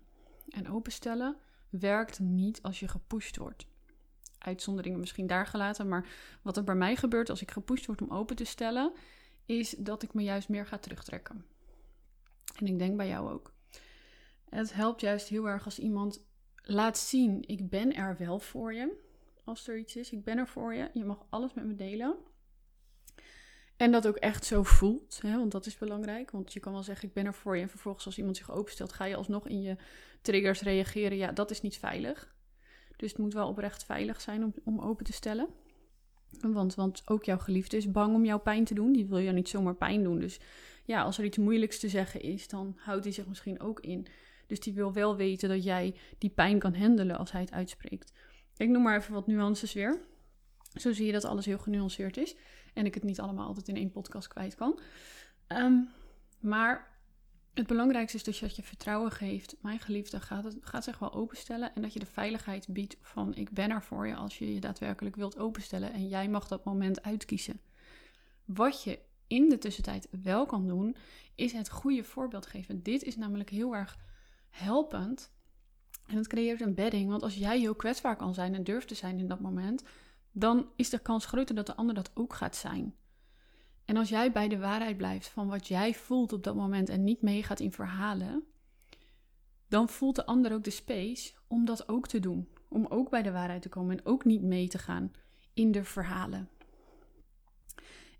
En 0.49 0.69
openstellen 0.69 1.37
werkt 1.69 2.19
niet 2.19 2.61
als 2.61 2.79
je 2.79 2.87
gepusht 2.87 3.37
wordt. 3.37 3.67
Uitzonderingen 4.47 4.99
misschien 4.99 5.27
daar 5.27 5.47
gelaten, 5.47 5.87
maar 5.87 6.07
wat 6.41 6.57
er 6.57 6.63
bij 6.63 6.75
mij 6.75 6.95
gebeurt 6.95 7.29
als 7.29 7.41
ik 7.41 7.51
gepusht 7.51 7.85
word 7.85 8.01
om 8.01 8.11
open 8.11 8.35
te 8.35 8.45
stellen, 8.45 8.93
is 9.45 9.75
dat 9.77 10.03
ik 10.03 10.13
me 10.13 10.23
juist 10.23 10.49
meer 10.49 10.65
ga 10.65 10.77
terugtrekken. 10.77 11.45
En 12.55 12.65
ik 12.65 12.79
denk 12.79 12.97
bij 12.97 13.07
jou 13.07 13.31
ook. 13.31 13.53
Het 14.49 14.73
helpt 14.73 15.01
juist 15.01 15.27
heel 15.27 15.47
erg 15.47 15.65
als 15.65 15.79
iemand 15.79 16.25
laat 16.55 16.97
zien: 16.97 17.43
ik 17.47 17.69
ben 17.69 17.95
er 17.95 18.17
wel 18.17 18.39
voor 18.39 18.73
je 18.73 19.05
als 19.43 19.67
er 19.67 19.77
iets 19.77 19.95
is. 19.95 20.11
Ik 20.11 20.23
ben 20.23 20.37
er 20.37 20.47
voor 20.47 20.73
je. 20.73 20.89
Je 20.93 21.05
mag 21.05 21.25
alles 21.29 21.53
met 21.53 21.65
me 21.65 21.75
delen. 21.75 22.15
En 23.77 23.91
dat 23.91 24.07
ook 24.07 24.15
echt 24.15 24.45
zo 24.45 24.63
voelt, 24.63 25.19
hè, 25.21 25.37
want 25.37 25.51
dat 25.51 25.65
is 25.65 25.77
belangrijk. 25.77 26.31
Want 26.31 26.53
je 26.53 26.59
kan 26.59 26.73
wel 26.73 26.83
zeggen, 26.83 27.07
ik 27.07 27.13
ben 27.13 27.25
er 27.25 27.33
voor 27.33 27.55
je. 27.55 27.61
En 27.61 27.69
vervolgens 27.69 28.05
als 28.05 28.17
iemand 28.17 28.37
zich 28.37 28.51
openstelt, 28.51 28.93
ga 28.93 29.05
je 29.05 29.15
alsnog 29.15 29.47
in 29.47 29.61
je 29.61 29.75
triggers 30.21 30.61
reageren. 30.61 31.17
Ja, 31.17 31.31
dat 31.31 31.51
is 31.51 31.61
niet 31.61 31.77
veilig. 31.77 32.35
Dus 32.97 33.11
het 33.11 33.19
moet 33.19 33.33
wel 33.33 33.47
oprecht 33.47 33.83
veilig 33.83 34.21
zijn 34.21 34.43
om, 34.43 34.53
om 34.63 34.79
open 34.79 35.05
te 35.05 35.13
stellen. 35.13 35.47
Want, 36.41 36.75
want 36.75 37.01
ook 37.05 37.23
jouw 37.23 37.37
geliefde 37.37 37.77
is 37.77 37.91
bang 37.91 38.15
om 38.15 38.25
jouw 38.25 38.39
pijn 38.39 38.65
te 38.65 38.73
doen. 38.73 38.91
Die 38.93 39.05
wil 39.05 39.21
jou 39.21 39.35
niet 39.35 39.49
zomaar 39.49 39.75
pijn 39.75 40.03
doen. 40.03 40.19
Dus 40.19 40.39
ja, 40.85 41.01
als 41.01 41.17
er 41.17 41.25
iets 41.25 41.37
moeilijks 41.37 41.79
te 41.79 41.89
zeggen 41.89 42.21
is, 42.21 42.47
dan 42.47 42.73
houdt 42.77 43.03
hij 43.03 43.13
zich 43.13 43.27
misschien 43.27 43.59
ook 43.59 43.79
in. 43.79 44.07
Dus 44.47 44.59
die 44.59 44.73
wil 44.73 44.93
wel 44.93 45.15
weten 45.15 45.49
dat 45.49 45.63
jij 45.63 45.95
die 46.17 46.29
pijn 46.29 46.59
kan 46.59 46.75
handelen 46.75 47.17
als 47.17 47.31
hij 47.31 47.41
het 47.41 47.51
uitspreekt. 47.51 48.13
Ik 48.57 48.69
noem 48.69 48.81
maar 48.81 48.97
even 48.97 49.13
wat 49.13 49.27
nuances 49.27 49.73
weer. 49.73 50.01
Zo 50.73 50.91
zie 50.91 51.05
je 51.05 51.11
dat 51.11 51.25
alles 51.25 51.45
heel 51.45 51.57
genuanceerd 51.57 52.17
is. 52.17 52.35
En 52.73 52.85
ik 52.85 52.93
het 52.93 53.03
niet 53.03 53.19
allemaal 53.19 53.47
altijd 53.47 53.67
in 53.67 53.75
één 53.75 53.91
podcast 53.91 54.27
kwijt 54.27 54.55
kan. 54.55 54.79
Ehm, 55.47 55.79
maar 56.39 56.96
het 57.57 57.67
belangrijkste 57.67 58.17
is 58.17 58.23
dus 58.23 58.39
dat 58.39 58.55
je 58.55 58.63
vertrouwen 58.63 59.11
geeft. 59.11 59.55
Mijn 59.61 59.79
geliefde 59.79 60.19
gaat, 60.19 60.55
gaat 60.61 60.83
zich 60.83 60.99
wel 60.99 61.13
openstellen. 61.13 61.75
En 61.75 61.81
dat 61.81 61.93
je 61.93 61.99
de 61.99 62.05
veiligheid 62.05 62.67
biedt 62.69 62.97
van 63.01 63.35
ik 63.35 63.49
ben 63.49 63.69
er 63.69 63.83
voor 63.83 64.07
je 64.07 64.15
als 64.15 64.37
je 64.37 64.53
je 64.53 64.59
daadwerkelijk 64.59 65.15
wilt 65.15 65.37
openstellen. 65.37 65.93
En 65.93 66.07
jij 66.07 66.29
mag 66.29 66.47
dat 66.47 66.63
moment 66.63 67.03
uitkiezen. 67.03 67.59
Wat 68.45 68.83
je 68.83 68.99
in 69.27 69.49
de 69.49 69.57
tussentijd 69.57 70.07
wel 70.23 70.45
kan 70.45 70.67
doen, 70.67 70.95
is 71.35 71.51
het 71.51 71.69
goede 71.69 72.03
voorbeeld 72.03 72.45
geven. 72.45 72.83
Dit 72.83 73.03
is 73.03 73.15
namelijk 73.15 73.49
heel 73.49 73.75
erg 73.75 73.97
helpend. 74.49 75.31
En 76.05 76.17
het 76.17 76.27
creëert 76.27 76.61
een 76.61 76.75
bedding. 76.75 77.09
Want 77.09 77.23
als 77.23 77.35
jij 77.35 77.59
heel 77.59 77.75
kwetsbaar 77.75 78.15
kan 78.15 78.33
zijn 78.33 78.55
en 78.55 78.63
durft 78.63 78.87
te 78.87 78.95
zijn 78.95 79.19
in 79.19 79.27
dat 79.27 79.39
moment, 79.39 79.83
dan 80.31 80.69
is 80.75 80.89
de 80.89 80.99
kans 80.99 81.25
groter 81.25 81.55
dat 81.55 81.65
de 81.65 81.75
ander 81.75 81.95
dat 81.95 82.11
ook 82.13 82.33
gaat 82.33 82.55
zijn. 82.55 82.95
En 83.87 83.97
als 83.97 84.09
jij 84.09 84.31
bij 84.31 84.47
de 84.47 84.57
waarheid 84.57 84.97
blijft 84.97 85.27
van 85.27 85.47
wat 85.47 85.67
jij 85.67 85.93
voelt 85.93 86.33
op 86.33 86.43
dat 86.43 86.55
moment 86.55 86.89
en 86.89 87.03
niet 87.03 87.21
meegaat 87.21 87.59
in 87.59 87.71
verhalen, 87.71 88.43
dan 89.67 89.89
voelt 89.89 90.15
de 90.15 90.25
ander 90.25 90.53
ook 90.53 90.63
de 90.63 90.69
space 90.69 91.33
om 91.47 91.65
dat 91.65 91.89
ook 91.89 92.07
te 92.07 92.19
doen. 92.19 92.47
Om 92.69 92.85
ook 92.85 93.09
bij 93.09 93.21
de 93.23 93.31
waarheid 93.31 93.61
te 93.61 93.69
komen 93.69 93.97
en 93.97 94.05
ook 94.05 94.25
niet 94.25 94.41
mee 94.41 94.67
te 94.67 94.77
gaan 94.77 95.11
in 95.53 95.71
de 95.71 95.83
verhalen. 95.83 96.49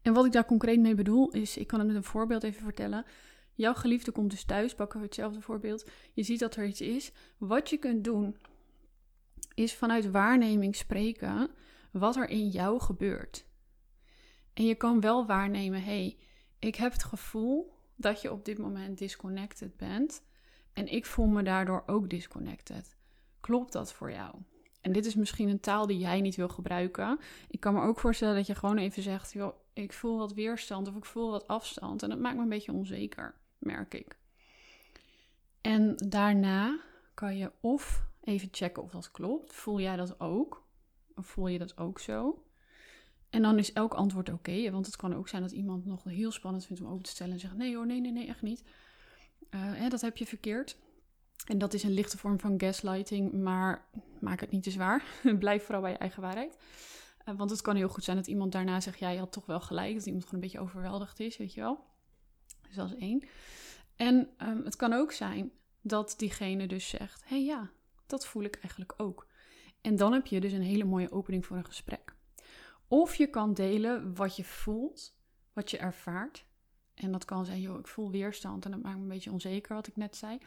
En 0.02 0.14
wat 0.14 0.26
ik 0.26 0.32
daar 0.32 0.46
concreet 0.46 0.80
mee 0.80 0.96
bedoel 0.96 1.32
is, 1.32 1.58
ik 1.58 1.68
kan 1.68 1.80
het 1.80 1.88
met 1.88 1.98
een 1.98 2.04
voorbeeld 2.04 2.44
even 2.44 2.64
vertellen. 2.64 3.06
Jouw 3.54 3.74
geliefde 3.74 4.12
komt 4.12 4.32
dus 4.32 4.46
thuis, 4.46 4.76
pakken 4.76 5.00
we 5.00 5.06
hetzelfde 5.06 5.42
voorbeeld. 5.42 5.90
Je 6.14 6.24
ziet 6.24 6.40
dat 6.40 6.56
er 6.56 6.66
iets 6.66 6.82
is. 6.82 7.12
Wat 7.38 7.70
je 7.70 7.78
kunt 7.78 8.04
doen, 8.04 8.38
is 9.54 9.76
vanuit 9.76 10.12
waarneming 10.12 10.76
spreken 10.76 11.50
wat 11.92 12.16
er 12.16 12.30
in 12.30 12.48
jou 12.48 12.80
gebeurt. 12.80 13.47
En 14.58 14.66
je 14.66 14.76
kan 14.76 15.00
wel 15.00 15.26
waarnemen, 15.26 15.84
hey, 15.84 16.18
ik 16.60 16.76
heb 16.76 16.92
het 16.92 17.04
gevoel 17.04 17.74
dat 17.96 18.22
je 18.22 18.32
op 18.32 18.46
dit 18.46 18.58
moment 18.58 18.98
disconnected 18.98 19.78
bent. 19.78 20.24
En 20.74 20.88
ik 20.88 21.06
voel 21.06 21.26
me 21.26 21.44
daardoor 21.44 21.84
ook 21.86 22.10
disconnected. 22.10 22.98
Klopt 23.40 23.74
dat 23.74 23.94
voor 23.94 24.12
jou? 24.12 24.36
En 24.82 24.92
dit 24.92 25.06
is 25.06 25.16
misschien 25.16 25.50
een 25.50 25.60
taal 25.60 25.88
die 25.88 25.98
jij 25.98 26.22
niet 26.22 26.36
wil 26.36 26.48
gebruiken. 26.48 27.20
Ik 27.50 27.60
kan 27.60 27.74
me 27.74 27.82
ook 27.82 28.00
voorstellen 28.00 28.36
dat 28.36 28.48
je 28.48 28.56
gewoon 28.56 28.78
even 28.78 29.04
zegt: 29.04 29.36
ik 29.74 29.94
voel 29.94 30.18
wat 30.18 30.34
weerstand 30.34 30.88
of 30.88 30.96
ik 30.96 31.06
voel 31.06 31.32
wat 31.32 31.48
afstand. 31.48 32.04
En 32.04 32.10
dat 32.10 32.20
maakt 32.20 32.36
me 32.36 32.42
een 32.42 32.50
beetje 32.50 32.74
onzeker, 32.74 33.36
merk 33.58 33.94
ik. 33.94 34.18
En 35.62 35.96
daarna 35.96 36.80
kan 37.14 37.38
je 37.38 37.52
of 37.62 38.06
even 38.22 38.48
checken 38.52 38.84
of 38.84 38.92
dat 38.92 39.12
klopt. 39.12 39.54
Voel 39.54 39.80
jij 39.80 39.96
dat 39.96 40.20
ook? 40.20 40.66
Of 41.16 41.26
voel 41.26 41.48
je 41.48 41.58
dat 41.58 41.78
ook 41.78 42.00
zo? 42.00 42.42
En 43.38 43.44
dan 43.44 43.58
is 43.58 43.74
elk 43.74 43.94
antwoord 43.94 44.30
oké. 44.30 44.72
want 44.72 44.86
het 44.86 44.96
kan 44.96 45.16
ook 45.16 45.28
zijn 45.28 45.42
dat 45.42 45.52
iemand 45.52 45.86
nog 45.86 46.04
heel 46.04 46.32
spannend 46.32 46.66
vindt 46.66 46.82
om 46.82 46.88
open 46.90 47.04
te 47.04 47.10
stellen 47.10 47.34
en 47.34 47.40
zegt: 47.40 47.56
nee 47.56 47.76
hoor, 47.76 47.86
nee, 47.86 48.02
nee, 48.02 48.12
nee, 48.12 48.28
echt 48.28 48.42
niet. 48.42 48.64
Uh, 49.50 49.62
hè, 49.62 49.90
dat 49.90 50.02
heb 50.02 50.18
je 50.18 50.26
verkeerd. 50.26 50.78
En 51.46 51.58
dat 51.58 51.74
is 51.74 51.84
een 51.84 51.94
lichte 51.94 52.18
vorm 52.18 52.40
van 52.40 52.60
gaslighting, 52.60 53.34
maar 53.34 53.86
maak 54.20 54.40
het 54.40 54.52
niet 54.52 54.64
te 54.64 54.72
zwaar. 54.72 55.04
Blijf 55.40 55.64
vooral 55.64 55.82
bij 55.82 55.92
je 55.92 55.98
eigen 55.98 56.22
waarheid. 56.22 56.58
Uh, 57.26 57.38
want 57.38 57.50
het 57.50 57.62
kan 57.62 57.76
heel 57.76 57.88
goed 57.88 58.04
zijn 58.04 58.18
dat 58.18 58.28
iemand 58.28 58.52
daarna 58.52 58.80
zegt: 58.80 59.00
ja, 59.00 59.10
je 59.10 59.20
had 59.20 59.32
toch 59.32 59.46
wel 59.46 59.62
gelijk. 59.62 59.94
Dat 59.94 60.06
iemand 60.06 60.24
gewoon 60.24 60.40
een 60.40 60.50
beetje 60.50 60.64
overweldigd 60.64 61.20
is, 61.20 61.38
weet 61.38 61.54
je 61.54 61.62
wel. 61.62 61.86
Dus 62.62 62.76
dat 62.76 62.92
één. 62.92 63.24
En 63.96 64.30
um, 64.38 64.66
het 64.66 64.76
kan 64.76 64.94
ook 64.94 65.12
zijn 65.12 65.52
dat 65.82 66.14
diegene 66.18 66.68
dus 66.68 66.90
zegt: 66.90 67.22
hé 67.26 67.36
hey, 67.36 67.46
ja, 67.46 67.70
dat 68.06 68.28
voel 68.28 68.44
ik 68.44 68.56
eigenlijk 68.56 68.94
ook. 68.98 69.28
En 69.82 69.96
dan 69.96 70.14
heb 70.14 70.26
je 70.26 70.40
dus 70.40 70.52
een 70.52 70.62
hele 70.62 70.86
mooie 70.86 71.12
opening 71.12 71.46
voor 71.46 71.58
een 71.58 71.66
gesprek. 71.66 72.16
Of 72.88 73.16
je 73.16 73.28
kan 73.28 73.54
delen 73.54 74.16
wat 74.16 74.36
je 74.36 74.44
voelt, 74.44 75.16
wat 75.54 75.72
je 75.72 75.78
ervaart. 75.78 76.46
En 76.94 77.12
dat 77.12 77.26
kan 77.26 77.46
zijn, 77.46 77.62
joh, 77.62 77.80
ik 77.80 77.88
voel 77.88 78.12
weerstand 78.12 78.66
en 78.66 78.72
dat 78.72 78.82
maakt 78.82 78.96
me 78.96 79.02
een 79.02 79.08
beetje 79.08 79.32
onzeker, 79.32 79.76
wat 79.76 79.88
ik 79.88 79.96
net 79.96 80.16
zei. 80.16 80.38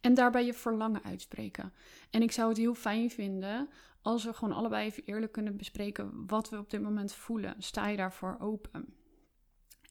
En 0.00 0.14
daarbij 0.14 0.44
je 0.44 0.54
verlangen 0.54 1.02
uitspreken. 1.02 1.72
En 2.10 2.22
ik 2.22 2.32
zou 2.32 2.48
het 2.48 2.58
heel 2.58 2.74
fijn 2.74 3.10
vinden 3.10 3.68
als 4.02 4.24
we 4.24 4.32
gewoon 4.32 4.54
allebei 4.54 4.86
even 4.86 5.04
eerlijk 5.04 5.32
kunnen 5.32 5.56
bespreken 5.56 6.26
wat 6.26 6.50
we 6.50 6.58
op 6.58 6.70
dit 6.70 6.82
moment 6.82 7.12
voelen. 7.12 7.54
Sta 7.58 7.88
je 7.88 7.96
daarvoor 7.96 8.36
open? 8.40 8.94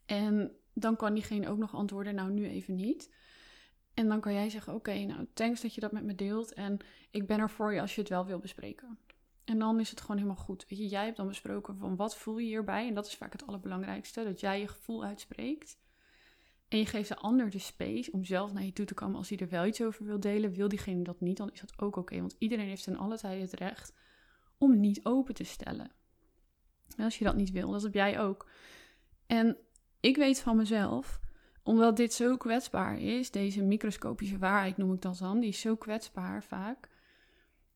En 0.05 0.51
dan 0.73 0.95
kan 0.95 1.13
diegene 1.13 1.49
ook 1.49 1.57
nog 1.57 1.75
antwoorden, 1.75 2.15
nou 2.15 2.31
nu 2.31 2.47
even 2.47 2.75
niet. 2.75 3.13
En 3.93 4.07
dan 4.07 4.19
kan 4.19 4.33
jij 4.33 4.49
zeggen, 4.49 4.73
oké, 4.73 4.93
nou 4.93 5.27
thanks 5.33 5.61
dat 5.61 5.73
je 5.73 5.81
dat 5.81 5.91
met 5.91 6.03
me 6.03 6.15
deelt. 6.15 6.53
En 6.53 6.77
ik 7.11 7.27
ben 7.27 7.39
er 7.39 7.49
voor 7.49 7.73
je 7.73 7.81
als 7.81 7.95
je 7.95 8.01
het 8.01 8.09
wel 8.09 8.25
wil 8.25 8.39
bespreken. 8.39 8.97
En 9.47 9.59
dan 9.59 9.79
is 9.79 9.89
het 9.89 10.01
gewoon 10.01 10.17
helemaal 10.17 10.43
goed. 10.43 10.65
Weet 10.69 10.79
je, 10.79 10.87
jij 10.87 11.05
hebt 11.05 11.17
dan 11.17 11.27
besproken 11.27 11.77
van 11.77 11.95
wat 11.95 12.17
voel 12.17 12.37
je 12.37 12.45
hierbij. 12.45 12.87
En 12.87 12.93
dat 12.93 13.07
is 13.07 13.15
vaak 13.15 13.31
het 13.31 13.47
allerbelangrijkste. 13.47 14.23
Dat 14.23 14.39
jij 14.39 14.59
je 14.59 14.67
gevoel 14.67 15.03
uitspreekt. 15.03 15.77
En 16.67 16.77
je 16.77 16.85
geeft 16.85 17.09
de 17.09 17.15
ander 17.15 17.49
de 17.49 17.59
space 17.59 18.11
om 18.11 18.23
zelf 18.23 18.53
naar 18.53 18.63
je 18.63 18.73
toe 18.73 18.85
te 18.85 18.93
komen 18.93 19.17
als 19.17 19.29
hij 19.29 19.37
er 19.37 19.49
wel 19.49 19.65
iets 19.65 19.81
over 19.81 20.05
wil 20.05 20.19
delen. 20.19 20.51
Wil 20.51 20.67
diegene 20.67 21.03
dat 21.03 21.21
niet, 21.21 21.37
dan 21.37 21.51
is 21.51 21.59
dat 21.59 21.79
ook 21.79 21.95
oké. 21.95 22.19
want 22.19 22.35
iedereen 22.39 22.67
heeft 22.67 22.87
in 22.87 22.97
alle 22.97 23.17
tijden 23.17 23.41
het 23.41 23.53
recht 23.53 23.93
om 24.57 24.79
niet 24.79 25.05
open 25.05 25.33
te 25.33 25.43
stellen. 25.43 25.91
En 26.95 27.03
als 27.03 27.17
je 27.17 27.25
dat 27.25 27.35
niet 27.35 27.51
wil, 27.51 27.71
dat 27.71 27.83
heb 27.83 27.93
jij 27.93 28.19
ook. 28.19 28.49
En 29.25 29.57
ik 29.99 30.15
weet 30.15 30.39
van 30.39 30.57
mezelf, 30.57 31.19
omdat 31.63 31.97
dit 31.97 32.13
zo 32.13 32.37
kwetsbaar 32.37 32.99
is, 32.99 33.31
deze 33.31 33.63
microscopische 33.63 34.37
waarheid 34.37 34.77
noem 34.77 34.93
ik 34.93 35.01
dat 35.01 35.17
dan, 35.17 35.39
die 35.39 35.49
is 35.49 35.59
zo 35.59 35.75
kwetsbaar 35.75 36.43
vaak 36.43 36.89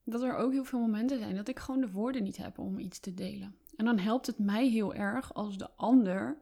dat 0.04 0.22
er 0.22 0.36
ook 0.36 0.52
heel 0.52 0.64
veel 0.64 0.80
momenten 0.80 1.20
zijn 1.20 1.36
dat 1.36 1.48
ik 1.48 1.60
gewoon 1.60 1.82
de 1.82 1.92
woorden 1.92 2.24
niet 2.24 2.38
heb 2.38 2.60
om 2.60 2.80
iets 2.80 3.00
te 3.00 3.14
delen. 3.14 3.56
En 3.76 3.86
dan 3.86 4.00
helpt 4.00 4.28
het 4.28 4.38
mij 4.38 4.68
heel 4.68 4.94
erg 4.94 5.34
als 5.34 5.58
de 5.58 5.70
ander 5.76 6.38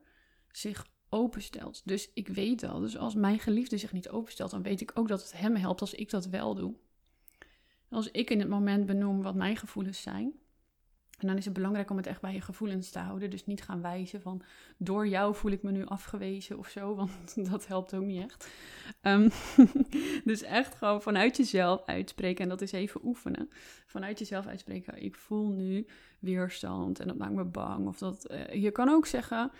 zich 0.52 0.88
openstelt. 1.10 1.82
Dus 1.86 2.12
ik 2.14 2.28
weet 2.28 2.60
dat. 2.60 2.82
Dus 2.82 2.98
als 2.98 3.16
mijn 3.16 3.40
geliefde 3.40 3.78
zich 3.78 3.92
niet 3.92 4.10
openstelt, 4.10 4.52
dan 4.52 4.62
weet 4.64 4.82
ik 4.82 4.92
ook 4.94 5.08
dat 5.08 5.22
het 5.22 5.38
hem 5.38 5.56
helpt 5.56 5.82
als 5.82 5.94
ik 5.94 6.10
dat 6.10 6.26
wel 6.26 6.56
doe. 6.56 6.76
Als 7.90 8.12
ik 8.12 8.30
in 8.30 8.40
het 8.40 8.50
moment 8.50 8.86
benoem 8.86 9.22
wat 9.22 9.36
mijn 9.36 9.58
gevoelens 9.58 10.02
zijn, 10.02 10.34
en 11.22 11.28
dan 11.28 11.38
is 11.38 11.46
het 11.46 11.54
belangrijk 11.54 11.90
om 11.90 11.98
het 11.98 12.08
echt 12.08 12.22
bij 12.22 12.34
je 12.34 12.42
gevoelens 12.42 12.90
te 12.90 13.00
houden. 13.00 13.30
Dus 13.30 13.46
niet 13.46 13.62
gaan 13.62 13.82
wijzen 13.82 14.22
van 14.22 14.42
door 14.78 15.08
jou 15.08 15.36
voel 15.36 15.52
ik 15.52 15.64
me 15.64 15.72
nu 15.72 15.86
afgewezen 15.86 16.58
of 16.58 16.68
zo. 16.68 16.96
Want 16.96 17.36
dat 17.52 17.68
helpt 17.68 17.94
ook 17.94 18.04
niet 18.04 18.24
echt. 18.24 18.50
Ehm, 19.02 19.30
dus 20.32 20.42
echt 20.42 20.76
gewoon 20.76 21.02
vanuit 21.02 21.38
jezelf 21.38 21.86
uitspreken. 21.86 22.44
En 22.44 22.50
dat 22.50 22.62
is 22.62 22.72
even 22.72 23.06
oefenen. 23.06 23.50
Vanuit 23.86 24.20
jezelf 24.20 24.46
uitspreken. 24.46 25.04
Ik 25.04 25.16
voel 25.16 25.50
nu 25.50 25.88
weerstand 26.20 27.00
en 27.00 27.08
dat 27.08 27.18
maakt 27.18 27.34
me 27.34 27.46
bang. 27.46 27.88
Of 27.88 27.98
dat, 27.98 28.32
uh, 28.32 28.54
je 28.54 28.72
kan 28.72 28.90
ook 28.90 29.06
zeggen. 29.06 29.52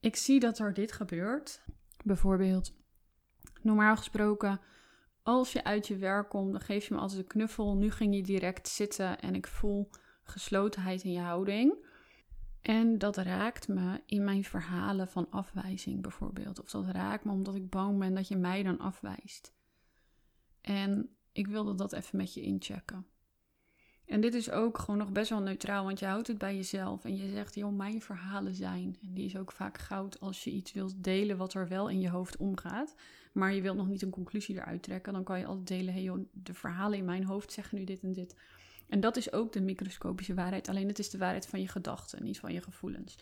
Ik 0.00 0.16
zie 0.16 0.40
dat 0.40 0.58
er 0.58 0.74
dit 0.74 0.92
gebeurt. 0.92 1.62
Bijvoorbeeld, 2.04 2.74
normaal 3.62 3.96
gesproken. 3.96 4.60
Als 5.22 5.52
je 5.52 5.64
uit 5.64 5.86
je 5.86 5.96
werk 5.96 6.28
komt, 6.28 6.52
dan 6.52 6.60
geef 6.60 6.88
je 6.88 6.94
me 6.94 7.00
altijd 7.00 7.20
een 7.20 7.26
knuffel. 7.26 7.76
Nu 7.76 7.90
ging 7.90 8.14
je 8.14 8.22
direct 8.22 8.68
zitten 8.68 9.20
en 9.20 9.34
ik 9.34 9.46
voel 9.46 9.90
geslotenheid 10.22 11.02
in 11.02 11.12
je 11.12 11.20
houding. 11.20 11.90
En 12.60 12.98
dat 12.98 13.16
raakt 13.16 13.68
me 13.68 14.00
in 14.06 14.24
mijn 14.24 14.44
verhalen 14.44 15.08
van 15.08 15.30
afwijzing 15.30 16.02
bijvoorbeeld. 16.02 16.60
Of 16.60 16.70
dat 16.70 16.86
raakt 16.86 17.24
me 17.24 17.32
omdat 17.32 17.54
ik 17.54 17.70
bang 17.70 17.98
ben 17.98 18.14
dat 18.14 18.28
je 18.28 18.36
mij 18.36 18.62
dan 18.62 18.78
afwijst. 18.78 19.52
En 20.60 21.16
ik 21.32 21.46
wilde 21.46 21.74
dat 21.74 21.92
even 21.92 22.16
met 22.16 22.34
je 22.34 22.42
inchecken. 22.42 23.06
En 24.06 24.20
dit 24.20 24.34
is 24.34 24.50
ook 24.50 24.78
gewoon 24.78 24.98
nog 24.98 25.12
best 25.12 25.30
wel 25.30 25.40
neutraal, 25.40 25.84
want 25.84 25.98
je 25.98 26.06
houdt 26.06 26.26
het 26.26 26.38
bij 26.38 26.56
jezelf. 26.56 27.04
En 27.04 27.16
je 27.16 27.30
zegt, 27.30 27.54
joh, 27.54 27.76
mijn 27.76 28.02
verhalen 28.02 28.54
zijn. 28.54 28.96
En 29.02 29.14
die 29.14 29.24
is 29.24 29.36
ook 29.36 29.52
vaak 29.52 29.78
goud 29.78 30.20
als 30.20 30.44
je 30.44 30.50
iets 30.50 30.72
wilt 30.72 31.04
delen 31.04 31.36
wat 31.36 31.54
er 31.54 31.68
wel 31.68 31.88
in 31.88 32.00
je 32.00 32.08
hoofd 32.08 32.36
omgaat. 32.36 32.94
Maar 33.32 33.54
je 33.54 33.62
wilt 33.62 33.76
nog 33.76 33.88
niet 33.88 34.02
een 34.02 34.10
conclusie 34.10 34.54
eruit 34.54 34.82
trekken. 34.82 35.12
Dan 35.12 35.24
kan 35.24 35.38
je 35.38 35.46
altijd 35.46 35.66
delen, 35.66 35.94
hey 35.94 36.02
joh, 36.02 36.26
de 36.32 36.54
verhalen 36.54 36.98
in 36.98 37.04
mijn 37.04 37.24
hoofd 37.24 37.52
zeggen 37.52 37.78
nu 37.78 37.84
dit 37.84 38.02
en 38.02 38.12
dit. 38.12 38.36
En 38.92 39.00
dat 39.00 39.16
is 39.16 39.32
ook 39.32 39.52
de 39.52 39.60
microscopische 39.60 40.34
waarheid. 40.34 40.68
Alleen 40.68 40.88
het 40.88 40.98
is 40.98 41.10
de 41.10 41.18
waarheid 41.18 41.46
van 41.46 41.60
je 41.60 41.68
gedachten, 41.68 42.24
niet 42.24 42.38
van 42.38 42.52
je 42.52 42.62
gevoelens. 42.62 43.18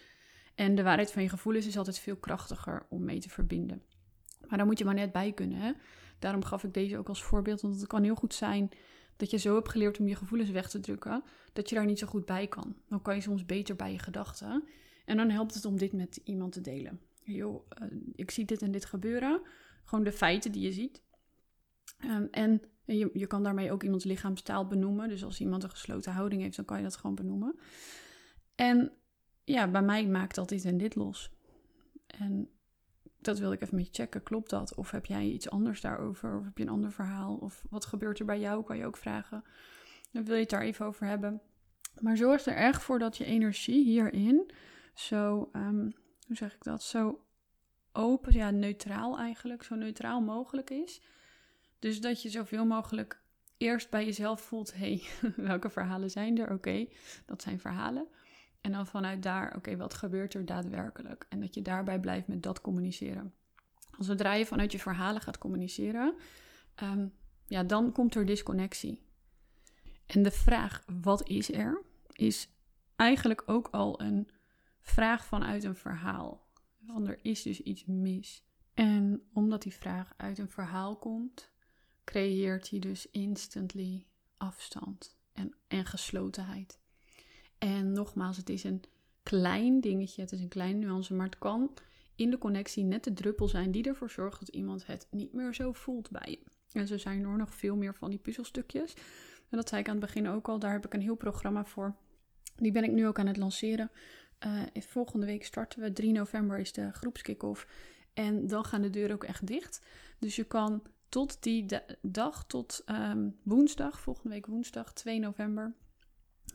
En 0.54 0.74
de 0.74 0.82
waarheid 0.82 1.12
van 1.12 1.22
je 1.22 1.28
gevoelens 1.28 1.66
is 1.66 1.76
altijd 1.76 1.98
veel 1.98 2.16
krachtiger 2.16 2.86
om 2.88 3.04
mee 3.04 3.20
te 3.20 3.28
verbinden. 3.28 3.82
Maar 4.48 4.58
daar 4.58 4.66
moet 4.66 4.78
je 4.78 4.84
maar 4.84 4.94
net 4.94 5.12
bij 5.12 5.32
kunnen. 5.32 5.58
Hè? 5.58 5.72
Daarom 6.18 6.44
gaf 6.44 6.64
ik 6.64 6.74
deze 6.74 6.98
ook 6.98 7.08
als 7.08 7.22
voorbeeld. 7.22 7.60
Want 7.60 7.74
het 7.74 7.86
kan 7.86 8.02
heel 8.02 8.14
goed 8.14 8.34
zijn 8.34 8.68
dat 9.16 9.30
je 9.30 9.36
zo 9.36 9.54
hebt 9.54 9.68
geleerd 9.68 9.98
om 9.98 10.08
je 10.08 10.14
gevoelens 10.14 10.50
weg 10.50 10.70
te 10.70 10.80
drukken, 10.80 11.22
dat 11.52 11.68
je 11.68 11.74
daar 11.74 11.86
niet 11.86 11.98
zo 11.98 12.06
goed 12.06 12.26
bij 12.26 12.46
kan. 12.46 12.76
Dan 12.88 13.02
kan 13.02 13.14
je 13.14 13.20
soms 13.20 13.46
beter 13.46 13.76
bij 13.76 13.92
je 13.92 13.98
gedachten. 13.98 14.64
En 15.04 15.16
dan 15.16 15.30
helpt 15.30 15.54
het 15.54 15.64
om 15.64 15.78
dit 15.78 15.92
met 15.92 16.20
iemand 16.24 16.52
te 16.52 16.60
delen. 16.60 17.00
Uh, 17.24 17.46
ik 18.14 18.30
zie 18.30 18.44
dit 18.44 18.62
en 18.62 18.70
dit 18.70 18.84
gebeuren. 18.84 19.42
Gewoon 19.84 20.04
de 20.04 20.12
feiten 20.12 20.52
die 20.52 20.62
je 20.62 20.72
ziet. 20.72 21.02
En 22.00 22.30
en 22.30 22.62
je, 22.84 23.10
je 23.12 23.26
kan 23.26 23.42
daarmee 23.42 23.72
ook 23.72 23.82
iemands 23.82 24.04
lichaamstaal 24.04 24.66
benoemen. 24.66 25.08
Dus 25.08 25.24
als 25.24 25.40
iemand 25.40 25.62
een 25.62 25.70
gesloten 25.70 26.12
houding 26.12 26.42
heeft, 26.42 26.56
dan 26.56 26.64
kan 26.64 26.76
je 26.76 26.82
dat 26.82 26.96
gewoon 26.96 27.16
benoemen. 27.16 27.58
En 28.54 28.92
ja, 29.44 29.68
bij 29.68 29.82
mij 29.82 30.06
maakt 30.06 30.34
dat 30.34 30.48
dit 30.48 30.64
en 30.64 30.78
dit 30.78 30.94
los. 30.94 31.30
En 32.06 32.48
dat 33.18 33.38
wil 33.38 33.52
ik 33.52 33.60
even 33.60 33.76
met 33.76 33.86
je 33.86 33.92
checken. 33.92 34.22
Klopt 34.22 34.50
dat? 34.50 34.74
Of 34.74 34.90
heb 34.90 35.06
jij 35.06 35.24
iets 35.24 35.50
anders 35.50 35.80
daarover? 35.80 36.38
Of 36.38 36.44
heb 36.44 36.58
je 36.58 36.64
een 36.64 36.70
ander 36.70 36.92
verhaal? 36.92 37.36
Of 37.36 37.64
wat 37.70 37.84
gebeurt 37.84 38.18
er 38.18 38.24
bij 38.24 38.40
jou? 38.40 38.64
Kan 38.64 38.76
je 38.76 38.86
ook 38.86 38.96
vragen. 38.96 39.44
Dan 40.12 40.24
wil 40.24 40.34
je 40.34 40.40
het 40.40 40.50
daar 40.50 40.62
even 40.62 40.86
over 40.86 41.06
hebben. 41.06 41.40
Maar 42.00 42.16
zorg 42.16 42.46
er 42.46 42.54
echt 42.54 42.82
voor 42.82 42.98
dat 42.98 43.16
je 43.16 43.24
energie 43.24 43.84
hierin 43.84 44.50
zo, 44.94 45.48
ehm, 45.52 45.90
hoe 46.26 46.36
zeg 46.36 46.54
ik 46.54 46.64
dat? 46.64 46.82
Zo 46.82 47.24
open, 47.92 48.32
ja, 48.32 48.50
neutraal 48.50 49.18
eigenlijk. 49.18 49.62
Zo 49.62 49.74
neutraal 49.74 50.20
mogelijk 50.20 50.70
is. 50.70 51.02
Dus 51.80 52.00
dat 52.00 52.22
je 52.22 52.28
zoveel 52.28 52.64
mogelijk 52.64 53.22
eerst 53.56 53.90
bij 53.90 54.04
jezelf 54.04 54.40
voelt: 54.40 54.74
hé, 54.74 54.78
hey, 55.20 55.32
welke 55.50 55.70
verhalen 55.70 56.10
zijn 56.10 56.38
er? 56.38 56.52
Oké, 56.52 56.86
dat 57.26 57.42
zijn 57.42 57.60
verhalen. 57.60 58.08
En 58.60 58.72
dan 58.72 58.86
vanuit 58.86 59.22
daar, 59.22 59.56
oké, 59.56 59.76
wat 59.76 59.94
gebeurt 59.94 60.34
er 60.34 60.44
daadwerkelijk? 60.44 61.26
En 61.28 61.40
dat 61.40 61.54
je 61.54 61.62
daarbij 61.62 62.00
blijft 62.00 62.26
met 62.26 62.42
dat 62.42 62.60
communiceren. 62.60 63.34
Zodra 63.98 64.34
je 64.34 64.46
vanuit 64.46 64.72
je 64.72 64.78
verhalen 64.78 65.20
gaat 65.20 65.38
communiceren, 65.38 66.14
ehm, 66.74 67.06
ja, 67.46 67.62
dan 67.62 67.92
komt 67.92 68.14
er 68.14 68.26
disconnectie. 68.26 69.02
En 70.06 70.22
de 70.22 70.30
vraag, 70.30 70.84
wat 71.02 71.28
is 71.28 71.52
er, 71.52 71.82
is 72.12 72.48
eigenlijk 72.96 73.42
ook 73.46 73.68
al 73.68 74.00
een 74.00 74.28
vraag 74.80 75.24
vanuit 75.24 75.64
een 75.64 75.76
verhaal. 75.76 76.48
Want 76.78 77.08
er 77.08 77.18
is 77.22 77.42
dus 77.42 77.62
iets 77.62 77.84
mis. 77.84 78.44
En 78.74 79.22
omdat 79.32 79.62
die 79.62 79.74
vraag 79.74 80.14
uit 80.16 80.38
een 80.38 80.50
verhaal 80.50 80.96
komt, 80.96 81.50
creëert 82.10 82.70
hij 82.70 82.78
dus 82.78 83.10
instantly 83.10 84.06
afstand 84.36 85.16
en, 85.32 85.54
en 85.68 85.86
geslotenheid. 85.86 86.78
En 87.58 87.92
nogmaals, 87.92 88.36
het 88.36 88.48
is 88.48 88.64
een 88.64 88.82
klein 89.22 89.80
dingetje, 89.80 90.22
het 90.22 90.32
is 90.32 90.40
een 90.40 90.48
kleine 90.48 90.78
nuance, 90.78 91.14
maar 91.14 91.26
het 91.26 91.38
kan 91.38 91.74
in 92.14 92.30
de 92.30 92.38
connectie 92.38 92.84
net 92.84 93.04
de 93.04 93.12
druppel 93.12 93.48
zijn 93.48 93.70
die 93.70 93.84
ervoor 93.84 94.10
zorgt 94.10 94.40
dat 94.40 94.48
iemand 94.48 94.86
het 94.86 95.06
niet 95.10 95.32
meer 95.32 95.54
zo 95.54 95.72
voelt 95.72 96.10
bij 96.10 96.30
je. 96.30 96.40
En 96.72 96.86
zo 96.86 96.98
zijn 96.98 97.24
er 97.24 97.36
nog 97.36 97.54
veel 97.54 97.76
meer 97.76 97.94
van 97.94 98.10
die 98.10 98.18
puzzelstukjes. 98.18 98.94
En 99.48 99.56
dat 99.56 99.68
zei 99.68 99.80
ik 99.80 99.88
aan 99.88 99.96
het 99.96 100.04
begin 100.04 100.28
ook 100.28 100.48
al, 100.48 100.58
daar 100.58 100.72
heb 100.72 100.86
ik 100.86 100.94
een 100.94 101.00
heel 101.00 101.16
programma 101.16 101.64
voor. 101.64 101.94
Die 102.56 102.72
ben 102.72 102.84
ik 102.84 102.92
nu 102.92 103.06
ook 103.06 103.18
aan 103.18 103.26
het 103.26 103.36
lanceren. 103.36 103.90
Uh, 104.46 104.62
volgende 104.74 105.26
week 105.26 105.44
starten 105.44 105.80
we. 105.80 105.92
3 105.92 106.12
november 106.12 106.58
is 106.58 106.72
de 106.72 106.92
groepskick-off. 106.92 107.66
En 108.14 108.46
dan 108.46 108.64
gaan 108.64 108.82
de 108.82 108.90
deuren 108.90 109.14
ook 109.14 109.24
echt 109.24 109.46
dicht. 109.46 109.86
Dus 110.18 110.36
je 110.36 110.44
kan 110.44 110.82
tot 111.10 111.42
die 111.42 111.66
dag, 112.02 112.44
tot 112.46 112.82
um, 112.86 113.36
woensdag, 113.42 114.00
volgende 114.00 114.28
week 114.28 114.46
woensdag 114.46 114.92
2 114.92 115.18
november, 115.18 115.74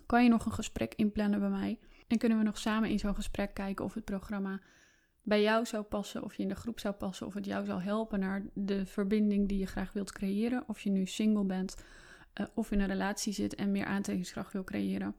kan 0.06 0.24
je 0.24 0.30
nog 0.30 0.46
een 0.46 0.52
gesprek 0.52 0.94
inplannen 0.96 1.40
bij 1.40 1.50
mij. 1.50 1.80
En 2.08 2.18
kunnen 2.18 2.38
we 2.38 2.44
nog 2.44 2.58
samen 2.58 2.90
in 2.90 3.00
zo'n 3.00 3.16
gesprek 3.16 3.54
kijken 3.54 3.86
of 3.86 3.94
het 3.94 4.06
programma 4.06 4.62
bij 5.24 5.42
jou 5.42 5.66
zou 5.66 5.84
passen, 5.84 6.24
of 6.24 6.36
je 6.36 6.44
in 6.44 6.50
de 6.50 6.56
groep 6.56 6.80
zou 6.80 6.94
passen, 6.94 7.28
of 7.28 7.34
het 7.34 7.46
jou 7.46 7.66
zou 7.66 7.82
helpen 7.82 8.20
naar 8.20 8.46
de 8.54 8.86
verbinding 8.86 9.48
die 9.48 9.58
je 9.58 9.66
graag 9.66 9.94
wilt 9.94 10.12
creëren. 10.12 10.64
Of 10.68 10.82
je 10.82 10.90
nu 10.90 11.06
single 11.06 11.46
bent 11.46 11.76
uh, 12.42 12.46
of 12.54 12.72
in 12.72 12.80
een 12.80 12.88
relatie 12.88 13.34
zit 13.34 13.56
en 13.56 13.72
meer 13.72 13.86
aantrekkingskracht 13.86 14.54
wil 14.54 14.64
creëren. 14.64 15.16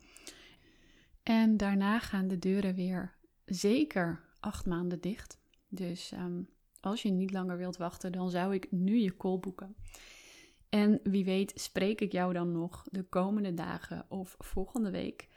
En 1.23 1.57
daarna 1.57 1.99
gaan 1.99 2.29
de 2.29 2.39
deuren 2.39 2.75
weer 2.75 3.15
zeker 3.45 4.25
acht 4.41 4.67
maanden 4.67 5.01
dicht. 5.01 5.39
Dus 5.69 6.13
um, 6.13 6.49
als 6.87 7.03
je 7.03 7.11
niet 7.11 7.33
langer 7.33 7.57
wilt 7.57 7.77
wachten, 7.77 8.13
dan 8.13 8.31
zou 8.31 8.55
ik 8.55 8.73
nu 8.73 8.97
je 8.97 9.17
call 9.17 9.39
boeken. 9.39 9.77
En 10.69 11.01
wie 11.03 11.25
weet 11.25 11.53
spreek 11.55 12.01
ik 12.01 12.13
jou 12.13 12.33
dan 12.33 12.53
nog 12.53 12.85
de 12.91 13.03
komende 13.03 13.55
dagen 13.55 14.07
of 14.09 14.37
volgende 14.39 14.91
week. 14.91 15.29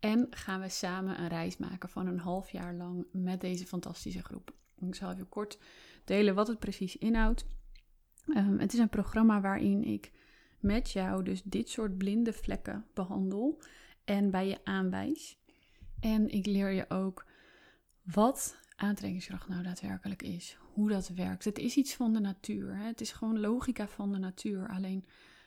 En 0.00 0.26
gaan 0.30 0.60
we 0.60 0.68
samen 0.68 1.20
een 1.20 1.28
reis 1.28 1.56
maken 1.56 1.88
van 1.88 2.06
een 2.06 2.18
half 2.18 2.50
jaar 2.50 2.74
lang 2.74 3.06
met 3.12 3.40
deze 3.40 3.66
fantastische 3.66 4.22
groep. 4.22 4.54
Ik 4.80 4.94
zal 4.94 5.10
even 5.10 5.28
kort 5.28 5.58
delen 6.04 6.34
wat 6.34 6.48
het 6.48 6.58
precies 6.58 6.96
inhoudt. 6.96 7.46
Um, 8.26 8.58
het 8.58 8.72
is 8.72 8.78
een 8.78 8.88
programma 8.88 9.40
waarin 9.40 9.84
ik 9.84 10.12
met 10.60 10.90
jou 10.90 11.22
dus 11.22 11.42
dit 11.42 11.68
soort 11.68 11.98
blinde 11.98 12.32
vlekken 12.32 12.86
behandel 12.94 13.62
en 14.04 14.30
bij 14.30 14.48
je 14.48 14.58
aanwijs. 14.64 15.38
En 16.00 16.28
ik 16.28 16.46
leer 16.46 16.70
je 16.70 16.90
ook 16.90 17.26
wat 18.02 18.56
aantrekkingskracht 18.78 19.48
nou 19.48 19.62
daadwerkelijk 19.62 20.22
is. 20.22 20.56
Hoe 20.72 20.88
dat 20.88 21.08
werkt. 21.08 21.44
Het 21.44 21.58
is 21.58 21.76
iets 21.76 21.94
van 21.94 22.12
de 22.12 22.20
natuur. 22.20 22.76
Hè? 22.76 22.84
Het 22.84 23.00
is 23.00 23.12
gewoon 23.12 23.40
logica 23.40 23.88
van 23.88 24.12
de 24.12 24.18
natuur. 24.18 24.68
Alleen 24.68 25.04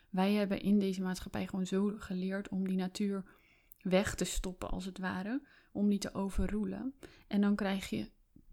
wij 0.09 0.33
hebben 0.33 0.61
in 0.61 0.79
deze 0.79 1.01
maatschappij 1.01 1.47
gewoon 1.47 1.67
zo 1.67 1.93
geleerd 1.97 2.49
om 2.49 2.67
die 2.67 2.77
natuur 2.77 3.23
weg 3.81 4.15
te 4.15 4.25
stoppen, 4.25 4.69
als 4.69 4.85
het 4.85 4.97
ware. 4.97 5.41
Om 5.71 5.89
die 5.89 5.99
te 5.99 6.13
overroelen. 6.13 6.93
En 7.27 7.41
dan 7.41 7.55
krijg 7.55 7.89
je 7.89 8.09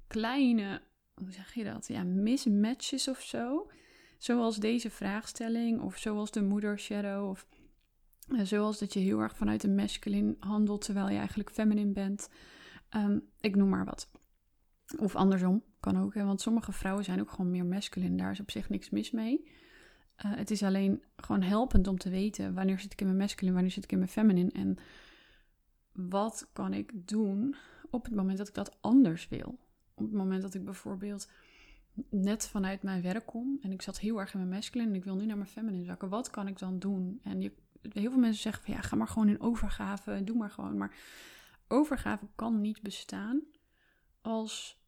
kleine, 0.07 0.83
hoe 1.15 1.33
zeg 1.33 1.55
je 1.55 1.65
dat? 1.65 1.89
Ja, 1.89 2.03
mismatches 2.05 3.09
of 3.09 3.21
zo. 3.21 3.71
Zoals 4.19 4.57
deze 4.57 4.91
vraagstelling, 4.91 5.81
of 5.81 5.97
zoals 5.97 6.31
de 6.31 6.43
moeder 6.43 6.79
shadow, 6.79 7.29
of 7.29 7.47
eh, 8.29 8.41
zoals 8.41 8.79
dat 8.79 8.93
je 8.93 9.01
heel 9.01 9.21
erg 9.21 9.37
vanuit 9.37 9.63
een 9.63 9.75
masculine 9.75 10.37
handelt 10.41 10.85
terwijl 10.85 11.09
je 11.09 11.19
eigenlijk 11.19 11.51
feminine 11.51 11.93
bent. 11.93 12.29
Um, 12.97 13.29
ik 13.41 13.57
noem 13.57 13.69
maar 13.69 13.85
wat. 13.85 14.09
Of 14.97 15.17
andersom, 15.17 15.63
kan 15.81 15.99
ook. 15.99 16.15
Hè? 16.15 16.25
Want 16.25 16.41
sommige 16.41 16.73
vrouwen 16.73 17.05
zijn 17.05 17.21
ook 17.21 17.31
gewoon 17.31 17.51
meer 17.51 17.67
masculine. 17.67 18.17
Daar 18.17 18.31
is 18.31 18.41
op 18.41 18.51
zich 18.51 18.69
niks 18.69 18.91
mis 18.91 19.11
mee. 19.11 19.45
Uh, 20.27 20.37
het 20.37 20.51
is 20.51 20.63
alleen 20.63 21.03
gewoon 21.17 21.43
helpend 21.43 21.87
om 21.87 21.99
te 21.99 22.11
weten 22.11 22.55
wanneer 22.55 22.79
zit 22.79 22.93
ik 22.93 23.01
in 23.01 23.07
mijn 23.07 23.19
masculine, 23.19 23.55
wanneer 23.55 23.73
zit 23.73 23.85
ik 23.85 23.93
in 23.93 23.99
mijn 23.99 24.11
feminine. 24.11 24.51
En 24.51 24.77
wat 25.93 26.49
kan 26.53 26.73
ik 26.73 26.93
doen 26.95 27.57
op 27.91 28.05
het 28.05 28.15
moment 28.15 28.39
dat 28.39 28.49
ik 28.49 28.55
dat 28.55 28.77
anders 28.81 29.29
wil. 29.29 29.59
Op 29.95 30.05
het 30.05 30.13
moment 30.13 30.43
dat 30.43 30.55
ik 30.55 30.65
bijvoorbeeld 30.65 31.31
net 32.11 32.49
vanuit 32.49 32.83
mijn 32.83 33.03
werk 33.03 33.27
kom 33.27 33.59
en 33.63 33.73
ik 33.73 33.83
zat 33.83 33.99
heel 33.99 34.21
erg 34.21 34.33
in 34.33 34.39
mijn 34.39 34.51
masculine 34.51 34.91
en 34.91 34.97
ik 34.97 35.05
wil 35.05 35.17
nu 35.17 35.27
naar 35.27 35.37
mijn 35.37 35.49
feminine 35.49 35.85
zakken. 35.85 36.09
Wat 36.09 36.31
kan 36.31 36.49
ik 36.49 36.59
dan 36.59 36.79
doen? 36.79 37.21
En 37.23 37.41
je, 37.41 37.53
heel 37.83 38.11
veel 38.11 38.21
mensen 38.21 38.43
zeggen 38.43 38.65
van 38.65 38.75
ja, 38.75 38.81
ga 38.81 38.97
maar 38.97 39.09
gewoon 39.09 39.29
in 39.29 39.41
overgave, 39.41 40.25
doe 40.25 40.37
maar 40.37 40.51
gewoon. 40.51 40.77
Maar 40.77 40.97
overgave 41.69 42.27
kan 42.35 42.61
niet 42.61 42.83
bestaan 42.83 43.43
als 44.29 44.79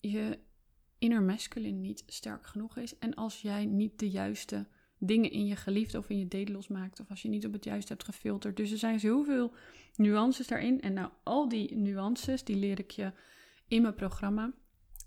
je 0.00 0.38
inner 0.98 1.22
masculine 1.22 1.78
niet 1.78 2.02
sterk 2.06 2.46
genoeg 2.46 2.76
is 2.76 2.98
en 2.98 3.14
als 3.14 3.40
jij 3.40 3.64
niet 3.64 3.98
de 3.98 4.10
juiste 4.10 4.66
dingen 4.98 5.30
in 5.30 5.46
je 5.46 5.56
geliefde 5.56 5.98
of 5.98 6.08
in 6.08 6.18
je 6.18 6.28
date 6.28 6.52
losmaakt 6.52 7.00
of 7.00 7.10
als 7.10 7.22
je 7.22 7.28
niet 7.28 7.46
op 7.46 7.52
het 7.52 7.64
juiste 7.64 7.92
hebt 7.92 8.04
gefilterd. 8.04 8.56
Dus 8.56 8.70
er 8.70 8.78
zijn 8.78 9.00
zoveel 9.00 9.54
nuances 9.96 10.46
daarin 10.46 10.80
en 10.80 10.92
nou 10.92 11.10
al 11.22 11.48
die 11.48 11.76
nuances 11.76 12.44
die 12.44 12.56
leer 12.56 12.78
ik 12.78 12.90
je 12.90 13.12
in 13.68 13.82
mijn 13.82 13.94
programma. 13.94 14.52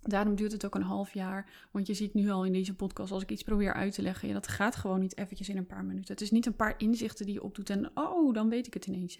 Daarom 0.01 0.35
duurt 0.35 0.51
het 0.51 0.65
ook 0.65 0.75
een 0.75 0.81
half 0.81 1.13
jaar. 1.13 1.67
Want 1.71 1.87
je 1.87 1.93
ziet 1.93 2.13
nu 2.13 2.29
al 2.29 2.45
in 2.45 2.53
deze 2.53 2.75
podcast, 2.75 3.11
als 3.11 3.23
ik 3.23 3.31
iets 3.31 3.43
probeer 3.43 3.73
uit 3.73 3.93
te 3.93 4.01
leggen, 4.01 4.27
ja, 4.27 4.33
dat 4.33 4.47
gaat 4.47 4.75
gewoon 4.75 4.99
niet 4.99 5.17
eventjes 5.17 5.49
in 5.49 5.57
een 5.57 5.65
paar 5.65 5.85
minuten. 5.85 6.13
Het 6.13 6.23
is 6.23 6.31
niet 6.31 6.45
een 6.45 6.55
paar 6.55 6.73
inzichten 6.77 7.25
die 7.25 7.35
je 7.35 7.43
opdoet 7.43 7.69
en 7.69 7.97
oh, 7.97 8.33
dan 8.33 8.49
weet 8.49 8.67
ik 8.67 8.73
het 8.73 8.87
ineens. 8.87 9.17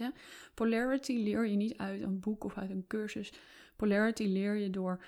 Polarity 0.54 1.14
leer 1.14 1.48
je 1.48 1.56
niet 1.56 1.78
uit 1.78 2.02
een 2.02 2.20
boek 2.20 2.44
of 2.44 2.58
uit 2.58 2.70
een 2.70 2.88
cursus. 2.88 3.34
Polarity 3.76 4.24
leer 4.24 4.56
je 4.56 4.70
door 4.70 5.06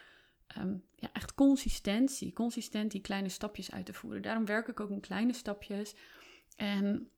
um, 0.58 0.84
ja, 0.95 1.10
echt 1.13 1.34
consistentie, 1.34 2.34
consistent 2.34 2.91
die 2.91 3.01
kleine 3.01 3.30
stapjes 3.30 3.71
uit 3.71 3.86
te 3.86 3.93
voeren. 3.93 4.21
Daarom 4.21 4.45
werk 4.45 4.67
ik 4.67 4.80
ook 4.80 4.89
in 4.89 4.99
kleine 4.99 5.34
stapjes. 5.34 5.95
En 6.56 7.10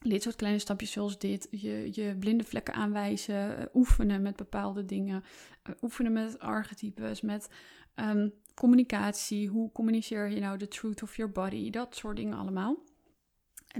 dit 0.00 0.22
soort 0.22 0.36
kleine 0.36 0.58
stapjes 0.58 0.92
zoals 0.92 1.18
dit, 1.18 1.48
je, 1.50 1.88
je 1.92 2.16
blinde 2.18 2.44
vlekken 2.44 2.74
aanwijzen, 2.74 3.58
uh, 3.58 3.64
oefenen 3.74 4.22
met 4.22 4.36
bepaalde 4.36 4.84
dingen, 4.84 5.24
uh, 5.68 5.74
oefenen 5.82 6.12
met 6.12 6.38
archetypes, 6.38 7.20
met 7.20 7.48
um, 7.94 8.32
communicatie, 8.54 9.48
hoe 9.48 9.72
communiceer 9.72 10.30
je 10.30 10.40
nou 10.40 10.58
de 10.58 10.68
truth 10.68 11.02
of 11.02 11.16
your 11.16 11.32
body, 11.32 11.70
dat 11.70 11.96
soort 11.96 12.16
dingen 12.16 12.38
allemaal. 12.38 12.76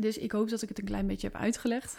Dus 0.01 0.19
ik 0.19 0.33
hoop 0.33 0.49
dat 0.49 0.63
ik 0.63 0.69
het 0.69 0.79
een 0.79 0.85
klein 0.85 1.07
beetje 1.07 1.27
heb 1.27 1.37
uitgelegd. 1.37 1.93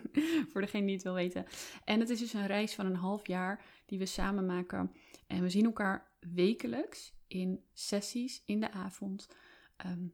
voor 0.50 0.60
degene 0.60 0.86
die 0.86 0.94
het 0.94 1.04
wil 1.04 1.14
weten. 1.14 1.46
En 1.84 2.00
het 2.00 2.10
is 2.10 2.18
dus 2.18 2.32
een 2.32 2.46
reis 2.46 2.74
van 2.74 2.86
een 2.86 2.96
half 2.96 3.26
jaar 3.26 3.64
die 3.86 3.98
we 3.98 4.06
samen 4.06 4.46
maken. 4.46 4.92
En 5.26 5.42
we 5.42 5.50
zien 5.50 5.64
elkaar 5.64 6.10
wekelijks 6.20 7.12
in 7.26 7.64
sessies 7.72 8.42
in 8.46 8.60
de 8.60 8.70
avond. 8.70 9.28
Um, 9.86 10.12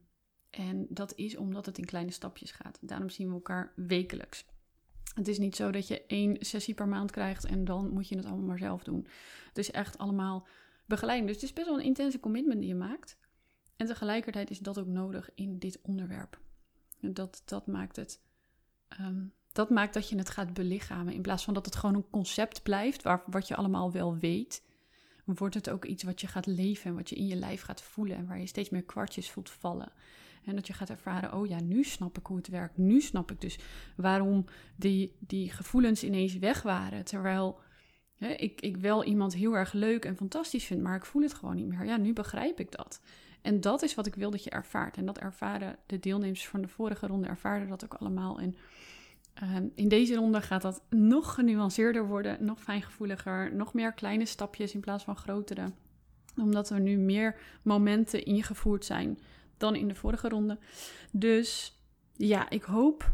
en 0.49 0.85
dat 0.89 1.15
is 1.15 1.37
omdat 1.37 1.65
het 1.65 1.77
in 1.77 1.85
kleine 1.85 2.11
stapjes 2.11 2.51
gaat. 2.51 2.77
Daarom 2.81 3.09
zien 3.09 3.27
we 3.27 3.33
elkaar 3.33 3.73
wekelijks. 3.75 4.45
Het 5.13 5.27
is 5.27 5.39
niet 5.39 5.55
zo 5.55 5.71
dat 5.71 5.87
je 5.87 6.05
één 6.05 6.37
sessie 6.39 6.73
per 6.73 6.87
maand 6.87 7.11
krijgt 7.11 7.45
en 7.45 7.65
dan 7.65 7.89
moet 7.89 8.07
je 8.07 8.15
het 8.15 8.25
allemaal 8.25 8.45
maar 8.45 8.57
zelf 8.57 8.83
doen. 8.83 9.07
Het 9.47 9.57
is 9.57 9.71
echt 9.71 9.97
allemaal 9.97 10.47
begeleiding. 10.85 11.27
Dus 11.27 11.41
het 11.41 11.49
is 11.49 11.55
best 11.55 11.67
wel 11.67 11.79
een 11.79 11.85
intense 11.85 12.19
commitment 12.19 12.59
die 12.59 12.69
je 12.69 12.75
maakt. 12.75 13.17
En 13.75 13.85
tegelijkertijd 13.85 14.49
is 14.49 14.59
dat 14.59 14.79
ook 14.79 14.87
nodig 14.87 15.29
in 15.35 15.59
dit 15.59 15.81
onderwerp. 15.81 16.39
Dat, 17.01 17.41
dat 17.45 17.67
maakt 17.67 17.95
het. 17.95 18.21
Um, 19.01 19.33
dat 19.51 19.69
maakt 19.69 19.93
dat 19.93 20.09
je 20.09 20.17
het 20.17 20.29
gaat 20.29 20.53
belichamen. 20.53 21.13
In 21.13 21.21
plaats 21.21 21.43
van 21.43 21.53
dat 21.53 21.65
het 21.65 21.75
gewoon 21.75 21.95
een 21.95 22.09
concept 22.09 22.63
blijft, 22.63 23.03
waar, 23.03 23.23
wat 23.25 23.47
je 23.47 23.55
allemaal 23.55 23.91
wel 23.91 24.17
weet, 24.17 24.63
wordt 25.25 25.55
het 25.55 25.69
ook 25.69 25.85
iets 25.85 26.03
wat 26.03 26.21
je 26.21 26.27
gaat 26.27 26.45
leven 26.45 26.89
en 26.89 26.95
wat 26.95 27.09
je 27.09 27.15
in 27.15 27.27
je 27.27 27.35
lijf 27.35 27.61
gaat 27.61 27.81
voelen 27.81 28.17
en 28.17 28.27
waar 28.27 28.39
je 28.39 28.47
steeds 28.47 28.69
meer 28.69 28.83
kwartjes 28.83 29.29
voelt 29.29 29.49
vallen. 29.49 29.91
En 30.45 30.55
dat 30.55 30.67
je 30.67 30.73
gaat 30.73 30.89
ervaren, 30.89 31.33
oh 31.33 31.47
ja, 31.47 31.61
nu 31.61 31.83
snap 31.83 32.17
ik 32.17 32.25
hoe 32.25 32.37
het 32.37 32.47
werkt. 32.47 32.77
Nu 32.77 33.01
snap 33.01 33.31
ik 33.31 33.41
dus 33.41 33.59
waarom 33.95 34.45
die, 34.75 35.15
die 35.19 35.51
gevoelens 35.51 36.03
ineens 36.03 36.37
weg 36.37 36.61
waren. 36.61 37.05
Terwijl 37.05 37.59
ik, 38.17 38.61
ik 38.61 38.77
wel 38.77 39.03
iemand 39.03 39.33
heel 39.33 39.53
erg 39.53 39.73
leuk 39.73 40.05
en 40.05 40.15
fantastisch 40.15 40.65
vind, 40.65 40.81
maar 40.81 40.95
ik 40.95 41.05
voel 41.05 41.21
het 41.21 41.33
gewoon 41.33 41.55
niet 41.55 41.67
meer. 41.67 41.85
Ja, 41.85 41.97
nu 41.97 42.13
begrijp 42.13 42.59
ik 42.59 42.71
dat. 42.71 43.01
En 43.41 43.61
dat 43.61 43.81
is 43.81 43.95
wat 43.95 44.05
ik 44.05 44.15
wil 44.15 44.31
dat 44.31 44.43
je 44.43 44.49
ervaart. 44.49 44.97
En 44.97 45.05
dat 45.05 45.17
ervaren 45.17 45.75
de 45.85 45.99
deelnemers 45.99 46.47
van 46.47 46.61
de 46.61 46.67
vorige 46.67 47.07
ronde, 47.07 47.27
ervaren 47.27 47.67
dat 47.67 47.83
ook 47.83 47.93
allemaal. 47.93 48.39
En 48.39 48.55
ehm, 49.33 49.65
in 49.75 49.87
deze 49.87 50.15
ronde 50.15 50.41
gaat 50.41 50.61
dat 50.61 50.81
nog 50.89 51.33
genuanceerder 51.33 52.07
worden, 52.07 52.45
nog 52.45 52.61
fijngevoeliger, 52.61 53.55
nog 53.55 53.73
meer 53.73 53.93
kleine 53.93 54.25
stapjes 54.25 54.73
in 54.73 54.79
plaats 54.79 55.03
van 55.03 55.17
grotere. 55.17 55.71
Omdat 56.37 56.69
er 56.69 56.79
nu 56.79 56.97
meer 56.97 57.35
momenten 57.61 58.25
ingevoerd 58.25 58.85
zijn 58.85 59.19
dan 59.57 59.75
in 59.75 59.87
de 59.87 59.95
vorige 59.95 60.29
ronde. 60.29 60.57
Dus 61.11 61.79
ja, 62.15 62.49
ik 62.49 62.63
hoop 62.63 63.11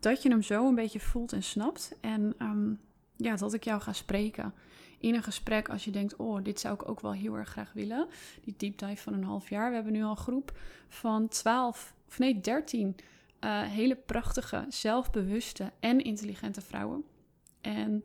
dat 0.00 0.22
je 0.22 0.28
hem 0.28 0.42
zo 0.42 0.68
een 0.68 0.74
beetje 0.74 1.00
voelt 1.00 1.32
en 1.32 1.42
snapt. 1.42 1.96
En 2.00 2.34
ehm, 2.38 2.72
ja, 3.16 3.36
dat 3.36 3.54
ik 3.54 3.64
jou 3.64 3.80
ga 3.80 3.92
spreken 3.92 4.54
in 5.00 5.14
een 5.14 5.22
gesprek 5.22 5.68
als 5.68 5.84
je 5.84 5.90
denkt, 5.90 6.16
oh, 6.16 6.44
dit 6.44 6.60
zou 6.60 6.74
ik 6.74 6.88
ook 6.88 7.00
wel 7.00 7.12
heel 7.12 7.34
erg 7.34 7.48
graag 7.48 7.72
willen. 7.72 8.08
Die 8.44 8.54
deep 8.56 8.78
dive 8.78 9.02
van 9.02 9.12
een 9.12 9.24
half 9.24 9.48
jaar. 9.48 9.68
We 9.68 9.74
hebben 9.74 9.92
nu 9.92 10.02
al 10.02 10.10
een 10.10 10.16
groep 10.16 10.58
van 10.88 11.28
12, 11.28 11.94
of 12.08 12.18
nee, 12.18 12.40
13 12.40 12.86
uh, 12.86 13.60
eh, 13.60 13.70
hele 13.70 13.96
prachtige, 13.96 14.64
zelfbewuste 14.68 15.72
en 15.80 16.00
intelligente 16.00 16.60
vrouwen. 16.60 17.04
En 17.60 18.02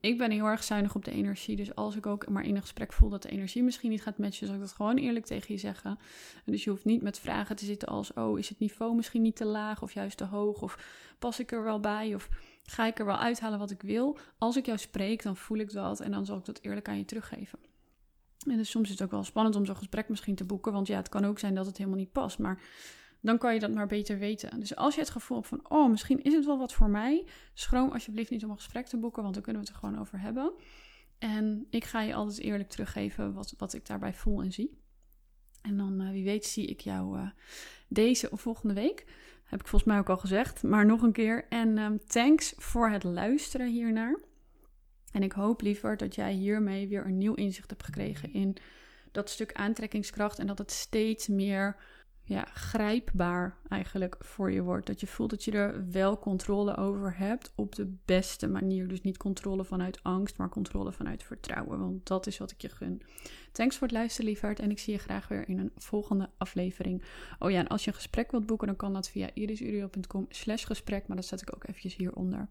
ik 0.00 0.18
ben 0.18 0.30
heel 0.30 0.46
erg 0.46 0.64
zuinig 0.64 0.94
op 0.94 1.04
de 1.04 1.10
energie. 1.10 1.56
Dus 1.56 1.74
als 1.74 1.96
ik 1.96 2.06
ook 2.06 2.28
maar 2.28 2.44
in 2.44 2.54
een 2.54 2.60
gesprek 2.60 2.92
voel 2.92 3.08
dat 3.08 3.22
de 3.22 3.28
energie 3.28 3.62
misschien 3.62 3.90
niet 3.90 4.02
gaat 4.02 4.18
matchen, 4.18 4.46
zal 4.46 4.54
ik 4.54 4.60
dat 4.60 4.72
gewoon 4.72 4.96
eerlijk 4.96 5.26
tegen 5.26 5.54
je 5.54 5.60
zeggen. 5.60 5.98
dus 6.44 6.64
je 6.64 6.70
hoeft 6.70 6.84
niet 6.84 7.02
met 7.02 7.18
vragen 7.18 7.56
te 7.56 7.64
zitten 7.64 7.88
als: 7.88 8.12
oh, 8.12 8.38
is 8.38 8.48
het 8.48 8.58
niveau 8.58 8.94
misschien 8.94 9.22
niet 9.22 9.36
te 9.36 9.44
laag 9.44 9.82
of 9.82 9.92
juist 9.92 10.16
te 10.16 10.24
hoog? 10.24 10.62
Of 10.62 10.78
pas 11.18 11.40
ik 11.40 11.52
er 11.52 11.62
wel 11.62 11.80
bij? 11.80 12.14
Of 12.14 12.28
ga 12.70 12.86
ik 12.86 12.98
er 12.98 13.04
wel 13.04 13.16
uithalen 13.16 13.58
wat 13.58 13.70
ik 13.70 13.82
wil? 13.82 14.18
Als 14.38 14.56
ik 14.56 14.66
jou 14.66 14.78
spreek, 14.78 15.22
dan 15.22 15.36
voel 15.36 15.58
ik 15.58 15.72
dat 15.72 16.00
en 16.00 16.10
dan 16.10 16.26
zal 16.26 16.38
ik 16.38 16.44
dat 16.44 16.58
eerlijk 16.62 16.88
aan 16.88 16.98
je 16.98 17.04
teruggeven. 17.04 17.58
En 18.46 18.56
dus 18.56 18.70
soms 18.70 18.84
is 18.84 18.90
het 18.90 19.02
ook 19.02 19.10
wel 19.10 19.24
spannend 19.24 19.56
om 19.56 19.64
zo'n 19.64 19.76
gesprek 19.76 20.08
misschien 20.08 20.34
te 20.34 20.44
boeken, 20.44 20.72
want 20.72 20.86
ja, 20.86 20.96
het 20.96 21.08
kan 21.08 21.24
ook 21.24 21.38
zijn 21.38 21.54
dat 21.54 21.66
het 21.66 21.76
helemaal 21.76 21.98
niet 21.98 22.12
past. 22.12 22.38
Maar 22.38 22.62
dan 23.20 23.38
kan 23.38 23.54
je 23.54 23.60
dat 23.60 23.74
maar 23.74 23.86
beter 23.86 24.18
weten. 24.18 24.60
Dus 24.60 24.76
als 24.76 24.94
je 24.94 25.00
het 25.00 25.10
gevoel 25.10 25.36
hebt 25.36 25.48
van, 25.48 25.70
oh, 25.70 25.90
misschien 25.90 26.22
is 26.22 26.32
het 26.32 26.44
wel 26.44 26.58
wat 26.58 26.72
voor 26.72 26.90
mij, 26.90 27.26
schroom 27.54 27.90
alsjeblieft 27.90 28.30
niet 28.30 28.44
om 28.44 28.50
een 28.50 28.56
gesprek 28.56 28.86
te 28.86 28.96
boeken, 28.96 29.22
want 29.22 29.34
dan 29.34 29.42
kunnen 29.42 29.62
we 29.62 29.68
het 29.68 29.76
er 29.76 29.82
gewoon 29.84 30.00
over 30.00 30.20
hebben. 30.20 30.52
En 31.18 31.66
ik 31.70 31.84
ga 31.84 32.00
je 32.00 32.14
altijd 32.14 32.38
eerlijk 32.38 32.68
teruggeven 32.68 33.32
wat, 33.32 33.54
wat 33.58 33.74
ik 33.74 33.86
daarbij 33.86 34.14
voel 34.14 34.42
en 34.42 34.52
zie. 34.52 34.78
En 35.62 35.76
dan, 35.76 36.00
uh, 36.00 36.10
wie 36.10 36.24
weet, 36.24 36.46
zie 36.46 36.66
ik 36.66 36.80
jou 36.80 37.18
uh, 37.18 37.30
deze 37.88 38.30
of 38.30 38.40
volgende 38.40 38.74
week. 38.74 39.06
Heb 39.48 39.60
ik 39.60 39.68
volgens 39.68 39.90
mij 39.90 39.98
ook 39.98 40.08
al 40.08 40.16
gezegd, 40.16 40.62
maar 40.62 40.86
nog 40.86 41.02
een 41.02 41.12
keer. 41.12 41.46
En 41.48 41.78
um, 41.78 42.00
thanks 42.06 42.54
voor 42.56 42.88
het 42.90 43.04
luisteren 43.04 43.70
hiernaar. 43.70 44.18
En 45.12 45.22
ik 45.22 45.32
hoop 45.32 45.60
liever 45.60 45.96
dat 45.96 46.14
jij 46.14 46.32
hiermee 46.32 46.88
weer 46.88 47.06
een 47.06 47.18
nieuw 47.18 47.34
inzicht 47.34 47.70
hebt 47.70 47.84
gekregen 47.84 48.32
in 48.32 48.56
dat 49.12 49.30
stuk 49.30 49.52
aantrekkingskracht. 49.52 50.38
En 50.38 50.46
dat 50.46 50.58
het 50.58 50.70
steeds 50.70 51.28
meer 51.28 51.76
ja, 52.28 52.44
grijpbaar 52.44 53.56
eigenlijk 53.68 54.16
voor 54.18 54.52
je 54.52 54.62
wordt. 54.62 54.86
Dat 54.86 55.00
je 55.00 55.06
voelt 55.06 55.30
dat 55.30 55.44
je 55.44 55.50
er 55.50 55.90
wel 55.90 56.18
controle 56.18 56.76
over 56.76 57.16
hebt 57.16 57.52
op 57.54 57.74
de 57.74 57.94
beste 58.04 58.48
manier. 58.48 58.88
Dus 58.88 59.00
niet 59.00 59.16
controle 59.16 59.64
vanuit 59.64 60.02
angst, 60.02 60.36
maar 60.36 60.48
controle 60.48 60.92
vanuit 60.92 61.22
vertrouwen. 61.22 61.78
Want 61.78 62.06
dat 62.06 62.26
is 62.26 62.38
wat 62.38 62.50
ik 62.50 62.60
je 62.60 62.68
gun. 62.68 63.02
Thanks 63.52 63.76
voor 63.76 63.86
het 63.86 63.96
luisteren, 63.96 64.30
liefhart. 64.30 64.60
En 64.60 64.70
ik 64.70 64.78
zie 64.78 64.92
je 64.92 64.98
graag 64.98 65.28
weer 65.28 65.48
in 65.48 65.58
een 65.58 65.72
volgende 65.76 66.30
aflevering. 66.36 67.02
Oh 67.38 67.50
ja, 67.50 67.58
en 67.58 67.68
als 67.68 67.84
je 67.84 67.90
een 67.90 67.96
gesprek 67.96 68.30
wilt 68.30 68.46
boeken, 68.46 68.66
dan 68.66 68.76
kan 68.76 68.92
dat 68.92 69.08
via 69.08 69.30
irisurio.com 69.34 70.26
slash 70.28 70.66
gesprek. 70.66 71.06
Maar 71.06 71.16
dat 71.16 71.26
zet 71.26 71.42
ik 71.42 71.54
ook 71.54 71.68
eventjes 71.68 71.96
hieronder. 71.96 72.48